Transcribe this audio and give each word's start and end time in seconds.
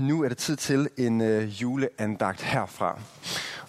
nu 0.00 0.22
er 0.24 0.28
det 0.28 0.38
tid 0.38 0.56
til 0.56 0.88
en 0.96 1.20
øh, 1.20 1.62
juleandagt 1.62 2.42
herfra. 2.42 2.98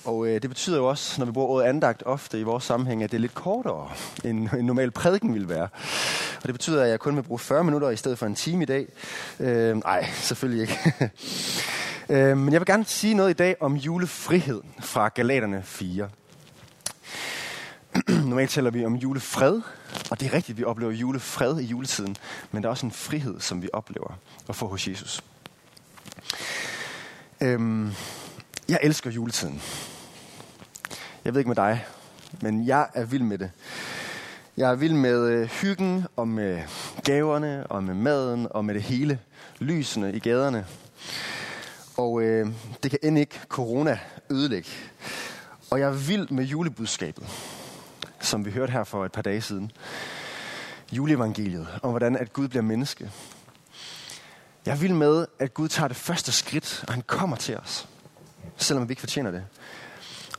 Og 0.04 0.28
øh, 0.28 0.42
det 0.42 0.50
betyder 0.50 0.78
jo 0.78 0.86
også, 0.86 1.22
når 1.22 1.26
vi 1.26 1.32
bruger 1.32 1.48
ordet 1.48 1.68
andagt 1.68 2.04
ofte 2.06 2.40
i 2.40 2.44
vores 2.44 2.64
sammenhæng, 2.64 3.04
at 3.04 3.12
det 3.12 3.18
er 3.18 3.22
lidt 3.22 3.34
kortere, 3.34 3.90
end 4.24 4.50
en 4.60 4.66
normal 4.66 4.92
prædiken 4.92 5.34
ville 5.34 5.50
være. 5.50 5.68
Og 6.36 6.44
det 6.44 6.54
betyder, 6.54 6.84
at 6.84 6.90
jeg 6.90 7.00
kun 7.00 7.16
vil 7.16 7.24
bruge 7.24 7.40
40 7.40 7.64
minutter 7.64 7.90
i 7.90 7.96
stedet 7.96 8.18
for 8.18 8.26
en 8.26 8.36
time 8.36 8.64
i 8.64 8.66
dag. 8.66 8.88
Øh, 9.40 9.78
nej, 9.78 10.10
selvfølgelig 10.14 10.62
ikke. 10.62 10.94
øh, 12.10 12.38
men 12.38 12.54
jeg 12.54 12.62
vil 12.62 12.66
gerne 12.66 12.86
sige 12.86 13.14
noget 13.14 13.30
i 13.30 13.34
dag 13.34 13.56
om 13.60 13.76
julefrihed 13.76 14.62
fra 14.80 15.08
Galaterne 15.08 15.64
4. 15.64 16.10
Normalt 18.30 18.50
taler 18.50 18.72
vi 18.72 18.86
om 18.86 18.96
julefred, 18.96 19.62
og 20.12 20.20
det 20.20 20.28
er 20.28 20.34
rigtigt, 20.34 20.56
at 20.56 20.58
vi 20.58 20.64
oplever 20.64 20.92
julefred 20.92 21.60
i 21.60 21.66
juletiden, 21.66 22.16
men 22.52 22.64
der 22.64 22.70
er 22.70 22.72
også 22.72 22.86
en 22.86 22.92
frihed, 22.92 23.40
som 23.40 23.62
vi 23.62 23.70
oplever 23.74 24.20
at 24.50 24.56
få 24.56 24.68
hos 24.68 24.88
Jesus. 24.88 25.24
Øhm, 27.42 27.94
jeg 28.70 28.80
elsker 28.84 29.12
juletiden. 29.12 29.62
Jeg 31.26 31.34
ved 31.34 31.40
ikke 31.40 31.50
med 31.50 31.56
dig, 31.56 31.86
men 32.42 32.68
jeg 32.68 32.90
er 32.94 33.06
vild 33.06 33.24
med 33.24 33.38
det. 33.38 33.52
Jeg 34.58 34.72
er 34.72 34.76
vild 34.76 34.94
med 34.94 35.28
øh, 35.28 35.48
hyggen 35.48 36.06
og 36.16 36.28
med 36.28 36.62
gaverne 37.04 37.68
og 37.68 37.84
med 37.84 37.94
maden 37.94 38.48
og 38.50 38.66
med 38.66 38.74
det 38.74 38.84
hele. 38.84 39.20
Lysene 39.60 40.14
i 40.14 40.20
gaderne. 40.20 40.66
Og 41.98 42.22
øh, 42.22 42.48
det 42.84 42.92
kan 42.92 43.00
end 43.04 43.20
ikke 43.20 43.40
corona 43.48 44.00
ødelægge. 44.30 44.70
Og 45.72 45.80
jeg 45.80 45.88
er 45.88 46.08
vild 46.08 46.30
med 46.30 46.44
julebudskabet, 46.44 47.28
som 48.20 48.46
vi 48.46 48.52
hørte 48.52 48.72
her 48.72 48.84
for 48.84 49.06
et 49.06 49.12
par 49.12 49.22
dage 49.22 49.42
siden. 49.42 49.72
Juleevangeliet 50.92 51.68
om 51.84 51.90
hvordan 51.90 52.18
at 52.18 52.34
Gud 52.34 52.48
bliver 52.48 52.64
menneske. 52.64 53.12
Jeg 54.66 54.82
vil 54.82 54.96
med, 54.96 55.26
at 55.40 55.54
Gud 55.54 55.68
tager 55.70 55.88
det 55.88 55.98
første 55.98 56.32
skridt, 56.32 56.84
og 56.88 56.94
han 56.94 57.04
kommer 57.08 57.36
til 57.36 57.58
os, 57.58 57.88
selvom 58.58 58.90
vi 58.90 58.92
ikke 58.92 59.00
fortjener 59.00 59.32
det. 59.32 59.46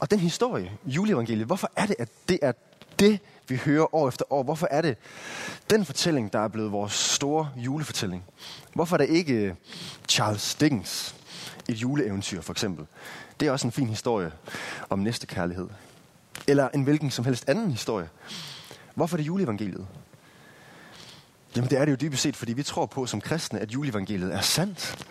Og 0.00 0.10
den 0.10 0.18
historie, 0.18 0.72
juleevangeliet, 0.86 1.46
hvorfor 1.46 1.70
er 1.76 1.86
det, 1.86 1.96
at 1.98 2.08
det 2.28 2.38
er 2.42 2.52
det, 2.98 3.20
vi 3.48 3.56
hører 3.56 3.94
år 3.94 4.08
efter 4.08 4.32
år? 4.32 4.42
Hvorfor 4.42 4.68
er 4.70 4.82
det 4.82 4.96
den 5.70 5.84
fortælling, 5.84 6.32
der 6.32 6.38
er 6.38 6.48
blevet 6.48 6.72
vores 6.72 6.92
store 6.92 7.50
julefortælling? 7.56 8.24
Hvorfor 8.74 8.96
er 8.96 8.98
det 8.98 9.08
ikke 9.08 9.34
øh, 9.34 9.54
Charles 10.08 10.54
Dickens, 10.54 11.14
et 11.68 11.74
juleeventyr 11.74 12.40
for 12.40 12.52
eksempel? 12.52 12.86
Det 13.40 13.48
er 13.48 13.52
også 13.52 13.66
en 13.66 13.72
fin 13.72 13.88
historie 13.88 14.32
om 14.90 14.98
næste 14.98 15.26
kærlighed. 15.26 15.68
Eller 16.46 16.68
en 16.68 16.82
hvilken 16.82 17.10
som 17.10 17.24
helst 17.24 17.48
anden 17.48 17.70
historie. 17.70 18.08
Hvorfor 18.94 19.16
er 19.16 19.18
det 19.18 19.26
juleevangeliet? 19.26 19.86
Jamen 21.56 21.70
det 21.70 21.78
er 21.78 21.84
det 21.84 21.92
jo 21.92 21.96
dybest 21.96 22.22
set, 22.22 22.36
fordi 22.36 22.52
vi 22.52 22.62
tror 22.62 22.86
på 22.86 23.06
som 23.06 23.20
kristne, 23.20 23.60
at 23.60 23.70
juleevangeliet 23.70 24.34
er 24.34 24.40
sandt. 24.40 25.06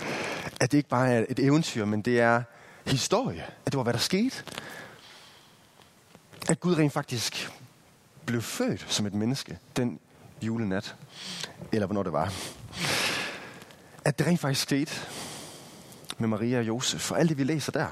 At 0.59 0.71
det 0.71 0.77
ikke 0.77 0.89
bare 0.89 1.09
er 1.09 1.25
et 1.29 1.39
eventyr, 1.39 1.85
men 1.85 2.01
det 2.01 2.19
er 2.19 2.43
historie. 2.85 3.45
At 3.65 3.71
det 3.71 3.77
var, 3.77 3.83
hvad 3.83 3.93
der 3.93 3.99
skete. 3.99 4.43
At 6.49 6.59
Gud 6.59 6.77
rent 6.77 6.93
faktisk 6.93 7.51
blev 8.25 8.41
født 8.41 8.85
som 8.89 9.05
et 9.05 9.13
menneske 9.13 9.59
den 9.75 9.99
julenat. 10.41 10.95
Eller 11.71 11.85
hvornår 11.85 12.03
det 12.03 12.13
var. 12.13 12.33
At 14.05 14.19
det 14.19 14.27
rent 14.27 14.39
faktisk 14.39 14.61
skete 14.61 14.91
med 16.17 16.27
Maria 16.27 16.57
og 16.57 16.67
Josef. 16.67 17.11
Og 17.11 17.19
alt 17.19 17.29
det, 17.29 17.37
vi 17.37 17.43
læser 17.43 17.71
der. 17.71 17.87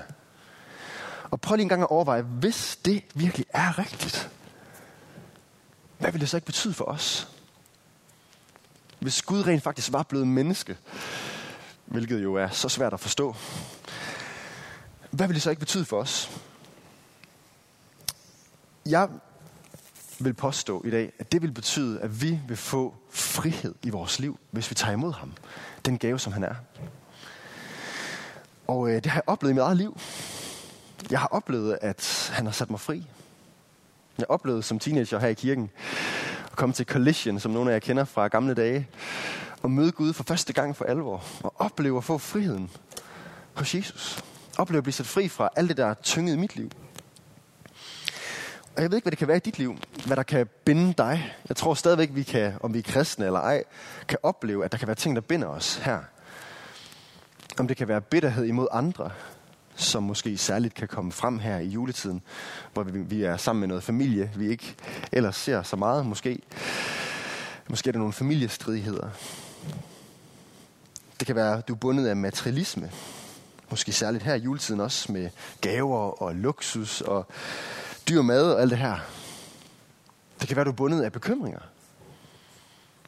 Og 1.32 1.42
prøv 1.42 1.56
lige 1.56 1.64
en 1.64 1.70
gang 1.70 1.82
at 1.82 1.90
overveje, 1.90 2.22
hvis 2.22 2.80
det 2.86 3.04
virkelig 3.14 3.46
er 3.54 3.80
rigtigt, 3.80 4.30
hvad 5.98 6.12
vil 6.12 6.22
det 6.22 6.30
så 6.30 6.38
ikke 6.38 6.46
betyde 6.46 6.74
for 6.74 6.86
os? 6.86 7.28
Hvis 9.00 9.22
Gud 9.22 9.48
rent 9.48 9.64
faktisk 9.64 9.94
var 9.94 10.04
blevet 10.04 10.28
menneske, 10.28 10.78
hvilket 11.86 12.24
jo 12.24 12.36
er 12.36 12.50
så 12.50 12.70
svært 12.70 12.94
at 12.94 13.00
forstå, 13.00 13.36
hvad 15.12 15.28
vil 15.28 15.34
det 15.36 15.44
så 15.44 15.50
ikke 15.50 15.60
betyde 15.60 15.86
for 15.86 16.00
os? 16.00 16.42
Jeg 18.86 19.10
vil 20.20 20.34
påstå 20.34 20.84
i 20.86 20.90
dag, 20.90 21.12
at 21.20 21.32
det 21.32 21.42
vil 21.42 21.52
betyde, 21.52 22.02
at 22.02 22.22
vi 22.22 22.40
vil 22.48 22.58
få 22.58 22.96
frihed 23.10 23.76
i 23.84 23.90
vores 23.90 24.20
liv, 24.20 24.40
hvis 24.52 24.70
vi 24.70 24.76
tager 24.76 24.94
imod 24.94 25.14
ham. 25.14 25.34
Den 25.86 25.98
gave, 25.98 26.20
som 26.20 26.34
han 26.34 26.44
er. 26.44 26.56
Og 28.68 28.90
øh, 28.90 28.96
det 28.96 29.06
har 29.06 29.18
jeg 29.18 29.24
oplevet 29.28 29.52
i 29.52 29.56
mit 29.56 29.62
eget 29.62 29.78
liv. 29.78 30.00
Jeg 31.12 31.20
har 31.20 31.28
oplevet, 31.28 31.78
at 31.82 32.32
han 32.34 32.46
har 32.46 32.54
sat 32.54 32.70
mig 32.70 32.80
fri. 32.80 33.08
Jeg 34.18 34.30
oplevede 34.30 34.64
som 34.64 34.80
teenager 34.80 35.20
her 35.20 35.28
i 35.28 35.34
kirken, 35.34 35.70
komme 36.60 36.74
til 36.74 36.86
Collision, 36.86 37.40
som 37.40 37.52
nogle 37.52 37.72
af 37.72 37.74
jer 37.74 37.80
kender 37.80 38.06
fra 38.06 38.28
gamle 38.28 38.54
dage, 38.54 38.88
og 39.62 39.72
møde 39.72 39.92
Gud 39.92 40.14
for 40.14 40.24
første 40.24 40.54
gang 40.54 40.76
for 40.76 40.86
alvor, 40.86 41.24
og 41.44 41.54
opleve 41.58 41.98
at 41.98 42.04
få 42.04 42.18
friheden 42.18 42.70
hos 43.54 43.76
Jesus. 43.76 44.24
Opleve 44.58 44.78
at 44.78 44.84
blive 44.84 44.94
sat 44.94 45.06
fri 45.06 45.28
fra 45.28 45.50
alt 45.56 45.70
det, 45.70 45.78
der 45.78 45.86
er 45.86 45.94
tynget 45.94 46.34
i 46.34 46.38
mit 46.38 46.56
liv. 46.56 46.72
Og 48.76 48.82
jeg 48.82 48.92
ved 48.92 48.98
ikke, 48.98 49.06
hvad 49.06 49.12
det 49.12 49.20
kan 49.20 49.28
være 49.28 49.38
i 49.38 49.40
dit 49.40 49.58
liv, 49.58 49.78
hvad 50.06 50.18
der 50.18 50.24
kan 50.24 50.48
binde 50.66 50.94
dig. 50.94 51.36
Jeg 51.50 51.58
tror 51.58 51.74
stadigvæk, 51.74 52.10
vi 52.14 52.24
kan, 52.24 52.54
om 52.62 52.74
vi 52.74 52.80
er 52.80 52.84
kristne 52.84 53.26
eller 53.26 53.40
ej, 53.40 53.64
kan 54.08 54.18
opleve, 54.24 54.66
at 54.66 54.72
der 54.72 54.78
kan 54.78 54.88
være 54.88 54.96
ting, 54.96 55.16
der 55.16 55.22
binder 55.22 55.48
os 55.48 55.76
her. 55.76 56.00
Om 57.60 57.68
det 57.68 57.78
kan 57.78 57.88
være 57.88 58.02
bitterhed 58.02 58.46
imod 58.46 58.68
andre, 58.72 59.12
som 59.82 60.04
måske 60.04 60.38
særligt 60.38 60.74
kan 60.74 60.88
komme 60.88 61.12
frem 61.12 61.40
her 61.40 61.58
i 61.58 61.68
juletiden, 61.68 62.22
hvor 62.74 62.84
vi, 62.84 63.00
vi 63.00 63.24
er 63.24 63.38
sammen 63.38 63.60
med 63.60 63.68
noget 63.68 63.84
familie, 63.84 64.32
vi 64.36 64.48
ikke 64.48 64.76
ellers 65.12 65.36
ser 65.36 65.64
så 65.64 65.76
meget 65.76 66.06
måske. 66.06 66.40
Måske 67.70 67.88
er 67.88 67.92
der 67.92 68.00
nogle 68.00 68.14
familiestridigheder. 68.14 69.10
Det 71.20 71.28
kan 71.28 71.36
være, 71.36 71.62
du 71.62 71.74
er 71.74 71.78
bundet 71.78 72.08
af 72.08 72.16
materialisme. 72.16 72.92
Måske 73.70 73.92
særligt 73.92 74.24
her 74.24 74.36
i 74.36 74.40
juletiden 74.40 74.82
også 74.82 75.12
med 75.12 75.30
gaver 75.62 76.22
og 76.22 76.36
luksus 76.36 77.02
og 77.02 77.28
dyr 78.10 78.22
mad 78.22 78.52
og 78.52 78.62
alt 78.62 78.72
det 78.72 78.80
her. 78.80 78.98
Det 80.40 80.48
kan 80.48 80.56
være, 80.56 80.66
du 80.66 80.72
er 80.72 80.76
bundet 80.76 81.02
af 81.02 81.12
bekymringer. 81.12 81.60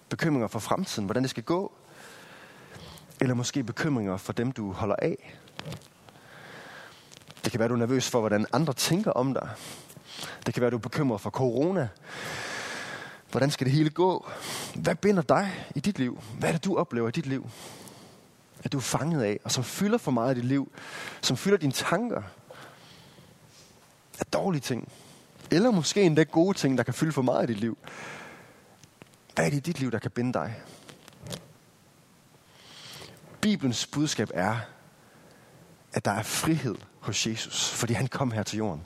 Bekymringer 0.10 0.48
for 0.48 0.60
fremtiden, 0.60 1.06
hvordan 1.06 1.24
det 1.24 1.30
skal 1.30 1.44
gå. 1.44 1.72
Eller 3.22 3.34
måske 3.34 3.64
bekymringer 3.64 4.18
for 4.18 4.34
dem, 4.34 4.52
du 4.52 4.72
holder 4.72 4.96
af. 4.96 5.38
Det 7.44 7.52
kan 7.52 7.60
være, 7.60 7.70
du 7.70 7.74
er 7.74 7.80
nervøs 7.80 8.10
for, 8.10 8.20
hvordan 8.20 8.46
andre 8.54 8.74
tænker 8.74 9.12
om 9.12 9.34
dig. 9.34 9.50
Det 10.46 10.54
kan 10.54 10.62
være, 10.62 10.72
du 10.72 10.76
er 10.76 10.82
bekymret 10.82 11.22
for 11.22 11.30
corona. 11.30 11.90
Hvordan 13.32 13.52
skal 13.52 13.66
det 13.66 13.74
hele 13.74 13.90
gå? 13.90 14.30
Hvad 14.76 14.96
binder 14.96 15.22
dig 15.22 15.66
i 15.76 15.80
dit 15.80 16.00
liv? 16.00 16.22
Hvad 16.40 16.50
er 16.50 16.54
det, 16.54 16.66
du 16.66 16.78
oplever 16.78 17.08
i 17.08 17.12
dit 17.12 17.26
liv? 17.26 17.50
At 18.64 18.72
du 18.72 18.78
er 18.78 18.82
fanget 18.82 19.24
af, 19.24 19.40
og 19.44 19.52
som 19.52 19.64
fylder 19.64 19.98
for 19.98 20.12
meget 20.12 20.38
i 20.38 20.40
dit 20.40 20.48
liv, 20.48 20.72
som 21.22 21.38
fylder 21.38 21.58
dine 21.58 21.72
tanker 21.72 22.22
af 24.20 24.26
dårlige 24.26 24.62
ting. 24.62 24.92
Eller 25.52 25.72
måske 25.72 26.02
endda 26.02 26.24
gode 26.24 26.58
ting, 26.58 26.78
der 26.78 26.84
kan 26.84 26.94
fylde 26.94 27.12
for 27.12 27.22
meget 27.22 27.50
i 27.50 27.54
dit 27.54 27.60
liv. 27.60 27.78
Hvad 29.36 29.46
er 29.46 29.50
det 29.50 29.58
i 29.58 29.60
dit 29.60 29.80
liv, 29.80 29.92
der 29.92 30.00
kan 30.00 30.12
binde 30.12 30.34
dig? 30.34 30.56
Bibelens 33.42 33.88
budskab 33.88 34.30
er, 34.34 34.58
at 35.94 36.06
der 36.06 36.12
er 36.12 36.24
frihed 36.24 36.76
hos 37.02 37.28
Jesus, 37.28 37.70
fordi 37.70 37.94
han 37.94 38.08
kom 38.08 38.32
her 38.32 38.44
til 38.44 38.58
jorden. 38.58 38.86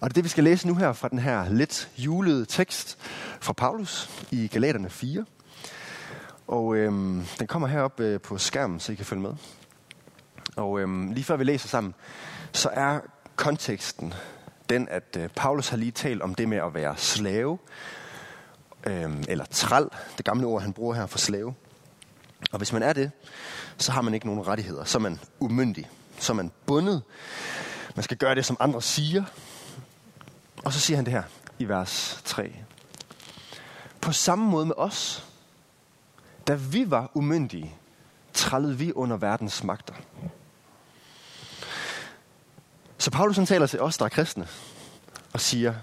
Og 0.00 0.10
det 0.10 0.12
er 0.12 0.14
det, 0.14 0.24
vi 0.24 0.28
skal 0.28 0.44
læse 0.44 0.66
nu 0.66 0.74
her 0.74 0.92
fra 0.92 1.08
den 1.08 1.18
her 1.18 1.48
lidt 1.50 1.88
julede 1.98 2.46
tekst 2.46 2.98
fra 3.40 3.52
Paulus 3.52 4.10
i 4.30 4.46
Galaterne 4.46 4.90
4. 4.90 5.24
Og 6.46 6.76
øhm, 6.76 7.26
den 7.38 7.46
kommer 7.46 7.68
herop 7.68 8.00
øh, 8.00 8.20
på 8.20 8.38
skærmen, 8.38 8.80
så 8.80 8.92
I 8.92 8.94
kan 8.94 9.04
følge 9.04 9.22
med. 9.22 9.34
Og 10.56 10.80
øhm, 10.80 11.10
lige 11.10 11.24
før 11.24 11.36
vi 11.36 11.44
læser 11.44 11.68
sammen, 11.68 11.94
så 12.52 12.68
er 12.72 13.00
konteksten 13.36 14.14
den, 14.68 14.88
at 14.88 15.16
øh, 15.18 15.28
Paulus 15.36 15.68
har 15.68 15.76
lige 15.76 15.90
talt 15.90 16.22
om 16.22 16.34
det 16.34 16.48
med 16.48 16.58
at 16.58 16.74
være 16.74 16.96
slave, 16.96 17.58
øhm, 18.86 19.24
eller 19.28 19.44
træl, 19.44 19.88
det 20.16 20.24
gamle 20.24 20.46
ord, 20.46 20.62
han 20.62 20.72
bruger 20.72 20.94
her 20.94 21.06
for 21.06 21.18
slave. 21.18 21.54
Og 22.52 22.58
hvis 22.58 22.72
man 22.72 22.82
er 22.82 22.92
det, 22.92 23.10
så 23.78 23.92
har 23.92 24.02
man 24.02 24.14
ikke 24.14 24.26
nogen 24.26 24.46
rettigheder. 24.46 24.84
Så 24.84 24.98
er 24.98 25.02
man 25.02 25.20
umyndig. 25.40 25.90
Så 26.18 26.32
er 26.32 26.34
man 26.34 26.52
bundet. 26.66 27.02
Man 27.94 28.02
skal 28.02 28.16
gøre 28.16 28.34
det, 28.34 28.46
som 28.46 28.56
andre 28.60 28.82
siger. 28.82 29.24
Og 30.64 30.72
så 30.72 30.80
siger 30.80 30.96
han 30.96 31.04
det 31.04 31.12
her 31.12 31.22
i 31.58 31.64
vers 31.64 32.22
3. 32.24 32.54
På 34.00 34.12
samme 34.12 34.50
måde 34.50 34.66
med 34.66 34.74
os, 34.76 35.26
da 36.46 36.54
vi 36.54 36.90
var 36.90 37.10
umyndige, 37.14 37.74
trællede 38.32 38.78
vi 38.78 38.92
under 38.92 39.16
verdens 39.16 39.64
magter. 39.64 39.94
Så 42.98 43.10
Paulus 43.10 43.36
han 43.36 43.46
taler 43.46 43.66
til 43.66 43.80
os, 43.80 43.98
der 43.98 44.04
er 44.04 44.08
kristne, 44.08 44.48
og 45.32 45.40
siger, 45.40 45.74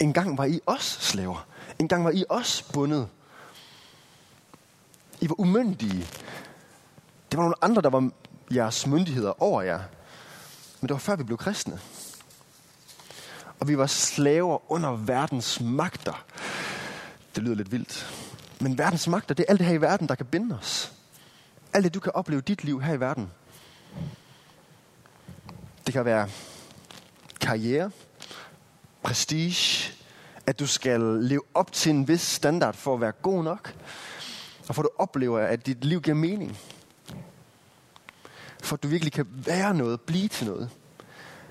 en 0.00 0.12
gang 0.12 0.38
var 0.38 0.44
I 0.44 0.60
os 0.66 0.98
slaver. 1.00 1.46
En 1.78 1.88
gang 1.88 2.04
var 2.04 2.10
I 2.10 2.24
os 2.28 2.62
bundet. 2.72 3.08
I 5.20 5.28
var 5.28 5.40
umyndige. 5.40 6.06
Det 7.30 7.36
var 7.36 7.42
nogle 7.42 7.64
andre, 7.64 7.82
der 7.82 7.90
var 7.90 8.10
jeres 8.54 8.86
myndigheder 8.86 9.42
over 9.42 9.62
jer. 9.62 9.80
Men 10.80 10.88
det 10.88 10.94
var 10.94 10.98
før 10.98 11.16
vi 11.16 11.24
blev 11.24 11.38
kristne. 11.38 11.80
Og 13.60 13.68
vi 13.68 13.78
var 13.78 13.86
slaver 13.86 14.72
under 14.72 14.90
verdens 14.90 15.60
magter. 15.60 16.24
Det 17.34 17.42
lyder 17.42 17.54
lidt 17.54 17.72
vildt. 17.72 18.14
Men 18.60 18.78
verdens 18.78 19.08
magter, 19.08 19.34
det 19.34 19.44
er 19.48 19.50
alt 19.50 19.58
det 19.58 19.66
her 19.66 19.74
i 19.74 19.80
verden, 19.80 20.08
der 20.08 20.14
kan 20.14 20.26
binde 20.26 20.58
os. 20.58 20.92
Alt 21.72 21.84
det, 21.84 21.94
du 21.94 22.00
kan 22.00 22.12
opleve 22.14 22.40
dit 22.40 22.64
liv 22.64 22.82
her 22.82 22.94
i 22.94 23.00
verden. 23.00 23.30
Det 25.86 25.92
kan 25.92 26.04
være 26.04 26.28
karriere, 27.40 27.90
prestige, 29.02 29.92
at 30.46 30.58
du 30.58 30.66
skal 30.66 31.00
leve 31.00 31.42
op 31.54 31.72
til 31.72 31.90
en 31.90 32.08
vis 32.08 32.20
standard 32.20 32.74
for 32.74 32.94
at 32.94 33.00
være 33.00 33.12
god 33.12 33.44
nok, 33.44 33.74
og 34.68 34.74
for 34.74 34.82
at 34.82 34.84
du 34.84 34.90
oplever, 34.98 35.40
at 35.40 35.66
dit 35.66 35.84
liv 35.84 36.00
giver 36.00 36.16
mening. 36.16 36.58
For 38.68 38.76
at 38.76 38.82
du 38.82 38.88
virkelig 38.88 39.12
kan 39.12 39.26
være 39.30 39.74
noget, 39.74 40.00
blive 40.00 40.28
til 40.28 40.46
noget. 40.46 40.70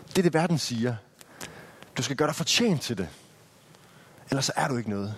Det 0.08 0.18
er 0.18 0.22
det, 0.22 0.34
verden 0.34 0.58
siger. 0.58 0.96
Du 1.98 2.02
skal 2.02 2.16
gøre 2.16 2.28
dig 2.28 2.36
fortjent 2.36 2.82
til 2.82 2.98
det. 2.98 3.10
Ellers 4.30 4.46
så 4.46 4.52
er 4.56 4.68
du 4.68 4.78
ikke 4.78 4.90
noget. 4.90 5.16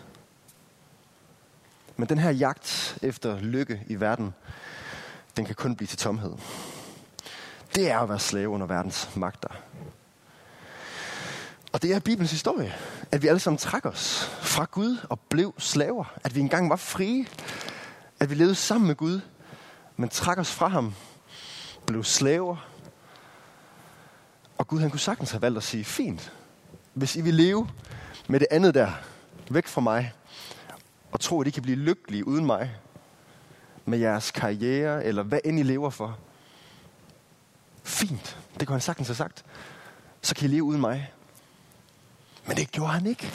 Men 1.98 2.10
den 2.10 2.18
her 2.18 2.30
jagt 2.32 2.98
efter 3.02 3.40
lykke 3.40 3.84
i 3.88 4.00
verden, 4.00 4.34
den 5.38 5.46
kan 5.46 5.56
kun 5.56 5.76
blive 5.76 5.88
til 5.88 5.98
tomhed. 5.98 6.34
Det 7.76 7.92
er 7.92 8.00
at 8.00 8.10
være 8.10 8.20
slave 8.20 8.50
under 8.50 8.68
verdens 8.68 9.10
magter. 9.16 9.50
Og 11.72 11.82
det 11.82 11.94
er 11.94 12.00
Bibelens 12.00 12.32
historie, 12.32 12.76
at 13.12 13.22
vi 13.22 13.28
alle 13.28 13.40
sammen 13.40 13.58
trak 13.58 13.86
os 13.86 14.32
fra 14.42 14.68
Gud 14.72 14.98
og 15.10 15.20
blev 15.20 15.54
slaver. 15.58 16.14
At 16.24 16.36
vi 16.36 16.40
engang 16.40 16.70
var 16.70 16.76
frie. 16.76 17.28
At 18.20 18.30
vi 18.30 18.36
levede 18.36 18.56
sammen 18.56 18.88
med 18.88 18.96
Gud, 18.96 19.22
men 19.98 20.10
trak 20.10 20.38
os 20.38 20.52
fra 20.52 20.68
ham, 20.68 20.94
blev 21.90 22.04
slaver. 22.04 22.70
Og 24.58 24.68
Gud 24.68 24.80
han 24.80 24.90
kunne 24.90 25.00
sagtens 25.00 25.32
have 25.32 25.42
valgt 25.42 25.58
at 25.58 25.64
sige, 25.64 25.84
fint, 25.84 26.34
hvis 26.94 27.16
I 27.16 27.22
vil 27.22 27.34
leve 27.34 27.70
med 28.28 28.40
det 28.40 28.48
andet 28.52 28.74
der, 28.74 28.92
væk 29.50 29.68
fra 29.68 29.82
mig, 29.82 30.14
og 31.12 31.20
tro, 31.20 31.42
at 31.42 31.48
I 31.48 31.50
kan 31.50 31.64
blive 31.64 31.78
lykkelige 31.78 32.28
uden 32.28 32.46
mig, 32.46 32.76
med 33.86 34.00
jeres 34.00 34.32
karriere, 34.32 35.06
eller 35.06 35.24
hvad 35.24 35.40
end 35.46 35.60
I 35.60 35.64
lever 35.64 35.90
for. 35.90 36.18
Fint, 37.84 38.38
det 38.60 38.68
kunne 38.68 38.76
han 38.76 38.82
sagtens 38.82 39.08
have 39.08 39.16
sagt. 39.16 39.46
Så 40.22 40.36
kan 40.36 40.50
I 40.50 40.54
leve 40.54 40.64
uden 40.64 40.82
mig. 40.82 41.14
Men 42.48 42.58
det 42.58 42.72
gjorde 42.72 42.92
han 42.92 43.06
ikke. 43.06 43.32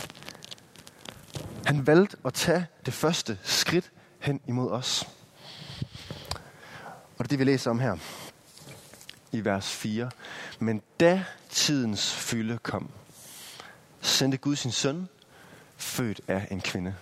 Han 1.66 1.86
valgte 1.86 2.16
at 2.24 2.34
tage 2.34 2.66
det 2.86 2.94
første 2.94 3.38
skridt 3.42 3.90
hen 4.18 4.40
imod 4.46 4.70
os. 4.70 5.08
Og 7.18 7.18
det 7.18 7.24
er 7.24 7.28
det, 7.28 7.38
vi 7.38 7.44
læser 7.44 7.70
om 7.70 7.80
her 7.80 7.96
i 9.34 9.44
vers 9.44 9.70
4. 9.70 10.10
Men 10.58 10.82
da 11.00 11.24
tidens 11.50 12.14
fylde 12.14 12.58
kom, 12.58 12.90
sendte 14.00 14.38
Gud 14.38 14.56
sin 14.56 14.72
søn, 14.72 15.08
født 15.76 16.20
af 16.28 16.48
en 16.50 16.60
kvinde. 16.60 16.94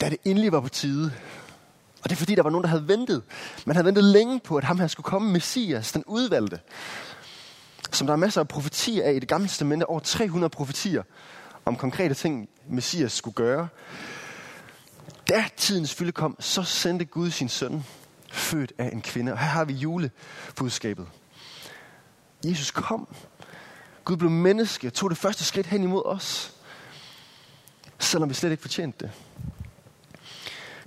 Da 0.00 0.08
det 0.08 0.18
endelig 0.24 0.52
var 0.52 0.60
på 0.60 0.68
tide, 0.68 1.12
og 2.02 2.10
det 2.10 2.12
er 2.12 2.18
fordi, 2.18 2.34
der 2.34 2.42
var 2.42 2.50
nogen, 2.50 2.62
der 2.62 2.68
havde 2.68 2.88
ventet. 2.88 3.22
Man 3.66 3.76
havde 3.76 3.86
ventet 3.86 4.04
længe 4.04 4.40
på, 4.40 4.56
at 4.56 4.64
ham 4.64 4.78
her 4.78 4.86
skulle 4.86 5.04
komme, 5.04 5.32
Messias, 5.32 5.92
den 5.92 6.04
udvalgte. 6.06 6.60
Som 7.92 8.06
der 8.06 8.14
er 8.14 8.18
masser 8.18 8.40
af 8.40 8.48
profetier 8.48 9.04
af 9.04 9.12
i 9.12 9.18
det 9.18 9.28
gamle 9.28 9.48
testamente, 9.48 9.86
over 9.86 10.00
300 10.00 10.50
profetier 10.50 11.02
om 11.64 11.76
konkrete 11.76 12.14
ting, 12.14 12.48
Messias 12.68 13.12
skulle 13.12 13.34
gøre. 13.34 13.68
Da 15.28 15.44
tidens 15.56 15.94
fylde 15.94 16.12
kom, 16.12 16.36
så 16.40 16.62
sendte 16.62 17.04
Gud 17.04 17.30
sin 17.30 17.48
søn, 17.48 17.84
født 18.34 18.72
af 18.78 18.90
en 18.92 19.02
kvinde. 19.02 19.32
Og 19.32 19.38
her 19.38 19.46
har 19.46 19.64
vi 19.64 19.72
julebudskabet. 19.72 21.06
Jesus 22.44 22.70
kom. 22.70 23.08
Gud 24.04 24.16
blev 24.16 24.30
menneske, 24.30 24.90
tog 24.90 25.10
det 25.10 25.18
første 25.18 25.44
skridt 25.44 25.66
hen 25.66 25.82
imod 25.82 26.02
os. 26.04 26.52
Selvom 27.98 28.28
vi 28.28 28.34
slet 28.34 28.50
ikke 28.50 28.60
fortjente 28.60 29.06
det. 29.06 29.10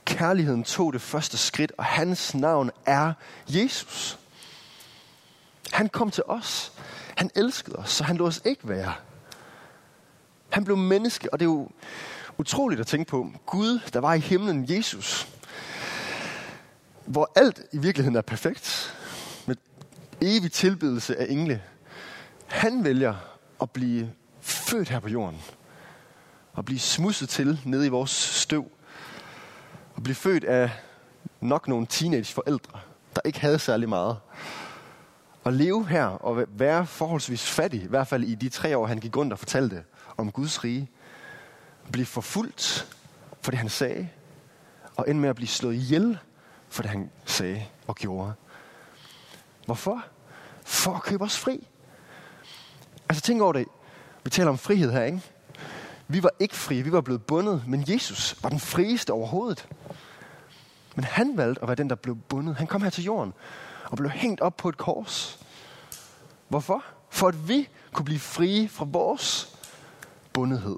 Kærligheden 0.06 0.64
tog 0.64 0.94
det 0.94 1.02
første 1.02 1.38
skridt, 1.38 1.72
og 1.78 1.86
hans 1.86 2.36
navn 2.36 2.72
er 2.86 3.14
Jesus. 3.48 4.20
Han 5.72 5.90
kom 5.90 6.12
til 6.12 6.24
os. 6.28 6.74
Han 7.18 7.30
elskede 7.36 7.76
os, 7.76 7.90
så 7.90 8.04
han 8.04 8.18
lå 8.18 8.28
os 8.28 8.42
ikke 8.46 8.70
være. 8.70 8.94
Han 10.50 10.64
blev 10.64 10.78
menneske, 10.78 11.34
og 11.34 11.40
det 11.40 11.46
er 11.46 11.50
jo 11.50 11.70
utroligt 12.38 12.82
at 12.82 12.88
tænke 12.88 13.10
på. 13.10 13.32
Gud, 13.46 13.80
der 13.94 14.00
var 14.00 14.14
i 14.14 14.20
himlen, 14.20 14.66
Jesus, 14.70 15.28
hvor 17.08 17.32
alt 17.36 17.62
i 17.72 17.78
virkeligheden 17.78 18.16
er 18.16 18.22
perfekt, 18.22 18.96
med 19.46 19.56
evig 20.22 20.52
tilbedelse 20.52 21.20
af 21.20 21.26
engle. 21.30 21.64
Han 22.48 22.84
vælger 22.84 23.16
at 23.62 23.72
blive 23.72 24.12
født 24.42 24.90
her 24.90 25.00
på 25.00 25.10
jorden, 25.10 25.40
og 26.54 26.66
blive 26.66 26.80
smusset 26.80 27.30
til 27.30 27.60
nede 27.66 27.86
i 27.86 27.90
vores 27.90 28.12
støv, 28.12 28.72
og 29.96 30.04
blive 30.04 30.16
født 30.16 30.44
af 30.44 30.72
nok 31.42 31.68
nogle 31.68 31.88
teenage 31.90 32.34
forældre, 32.34 32.80
der 33.16 33.22
ikke 33.26 33.40
havde 33.40 33.60
særlig 33.60 33.90
meget. 33.90 34.18
Og 35.44 35.54
leve 35.54 35.88
her 35.88 36.06
og 36.06 36.46
være 36.50 36.86
forholdsvis 36.86 37.50
fattig, 37.50 37.84
i 37.84 37.88
hvert 37.88 38.08
fald 38.08 38.24
i 38.24 38.36
de 38.36 38.50
tre 38.50 38.78
år, 38.78 38.88
han 38.88 39.00
gik 39.00 39.18
rundt 39.18 39.34
og 39.34 39.40
fortalte 39.40 39.84
om 40.18 40.32
Guds 40.32 40.64
rige. 40.64 40.90
Blive 41.92 42.06
forfulgt 42.06 42.96
for 43.42 43.52
det, 43.52 43.58
han 43.60 43.70
sagde, 43.70 44.10
og 44.96 45.10
ende 45.10 45.22
med 45.22 45.30
at 45.30 45.36
blive 45.36 45.48
slået 45.48 45.76
ihjel 45.76 46.20
for 46.70 46.82
det, 46.82 46.92
han 46.92 47.12
sagde 47.26 47.66
og 47.88 47.96
gjorde. 47.96 48.34
Hvorfor? 49.66 50.06
For 50.64 50.94
at 50.94 51.02
købe 51.02 51.24
os 51.24 51.38
fri. 51.38 51.68
Altså 53.10 53.22
tænk 53.22 53.42
over 53.42 53.54
det. 53.54 53.68
Vi 54.24 54.30
taler 54.30 54.50
om 54.50 54.58
frihed 54.58 54.92
her, 54.92 55.04
ikke? 55.04 55.22
Vi 56.08 56.24
var 56.24 56.32
ikke 56.40 56.56
frie, 56.56 56.84
vi 56.84 56.92
var 56.92 57.02
blevet 57.02 57.24
bundet, 57.24 57.64
men 57.68 57.84
Jesus 57.88 58.44
var 58.44 58.50
den 58.50 58.60
frieste 58.60 59.14
overhovedet. 59.14 59.68
Men 60.96 61.04
han 61.04 61.38
valgte 61.38 61.62
at 61.62 61.68
være 61.68 61.76
den, 61.76 61.90
der 61.90 61.96
blev 61.96 62.16
bundet. 62.16 62.56
Han 62.56 62.68
kom 62.68 62.82
her 62.82 62.90
til 62.90 63.04
jorden 63.04 63.34
og 63.86 63.98
blev 63.98 64.10
hængt 64.10 64.42
op 64.42 64.58
på 64.58 64.70
et 64.70 64.78
kors. 64.78 65.40
Hvorfor? 66.48 66.84
For 67.10 67.28
at 67.28 67.48
vi 67.48 67.70
kunne 67.92 68.06
blive 68.06 68.20
frie 68.20 68.70
fra 68.70 68.86
vores 68.86 69.58
bundethed. 70.34 70.78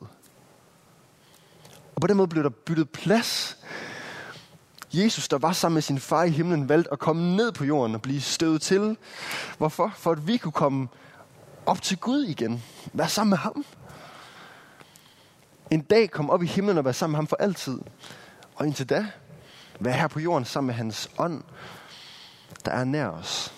Og 1.96 2.02
på 2.02 2.08
den 2.08 2.18
måde 2.18 2.28
blev 2.28 2.44
der 2.44 2.50
byttet 2.50 2.90
plads. 2.90 3.59
Jesus, 4.94 5.28
der 5.28 5.38
var 5.38 5.52
sammen 5.52 5.74
med 5.74 5.82
sin 5.82 6.00
far 6.00 6.24
i 6.24 6.30
himlen, 6.30 6.70
valgte 6.70 6.94
at 6.94 7.00
komme 7.00 7.36
ned 7.36 7.52
på 7.52 7.66
jorden 7.66 7.96
og 7.96 8.02
blive 8.02 8.22
støvet 8.22 8.62
til. 8.62 8.98
Hvorfor? 9.58 9.94
For 9.98 10.12
at 10.12 10.28
vi 10.28 10.38
kunne 10.38 10.52
komme 10.52 10.88
op 11.66 11.82
til 11.82 11.98
Gud 11.98 12.24
igen. 12.24 12.64
Være 12.94 13.10
sammen 13.10 13.30
med 13.30 13.38
ham. 13.38 13.66
En 15.72 15.82
dag 15.82 16.12
komme 16.12 16.32
op 16.32 16.44
i 16.44 16.46
himlen 16.46 16.78
og 16.78 16.86
være 16.86 16.94
sammen 16.94 17.12
med 17.12 17.18
ham 17.18 17.28
for 17.28 17.36
altid. 17.36 17.80
Og 18.56 18.66
indtil 18.66 18.90
da, 18.90 19.08
være 19.80 19.94
her 19.94 20.08
på 20.08 20.20
jorden 20.20 20.46
sammen 20.46 20.68
med 20.68 20.76
hans 20.76 21.10
ånd, 21.18 21.44
der 22.66 22.72
er 22.72 22.84
nær 22.84 23.08
os. 23.08 23.54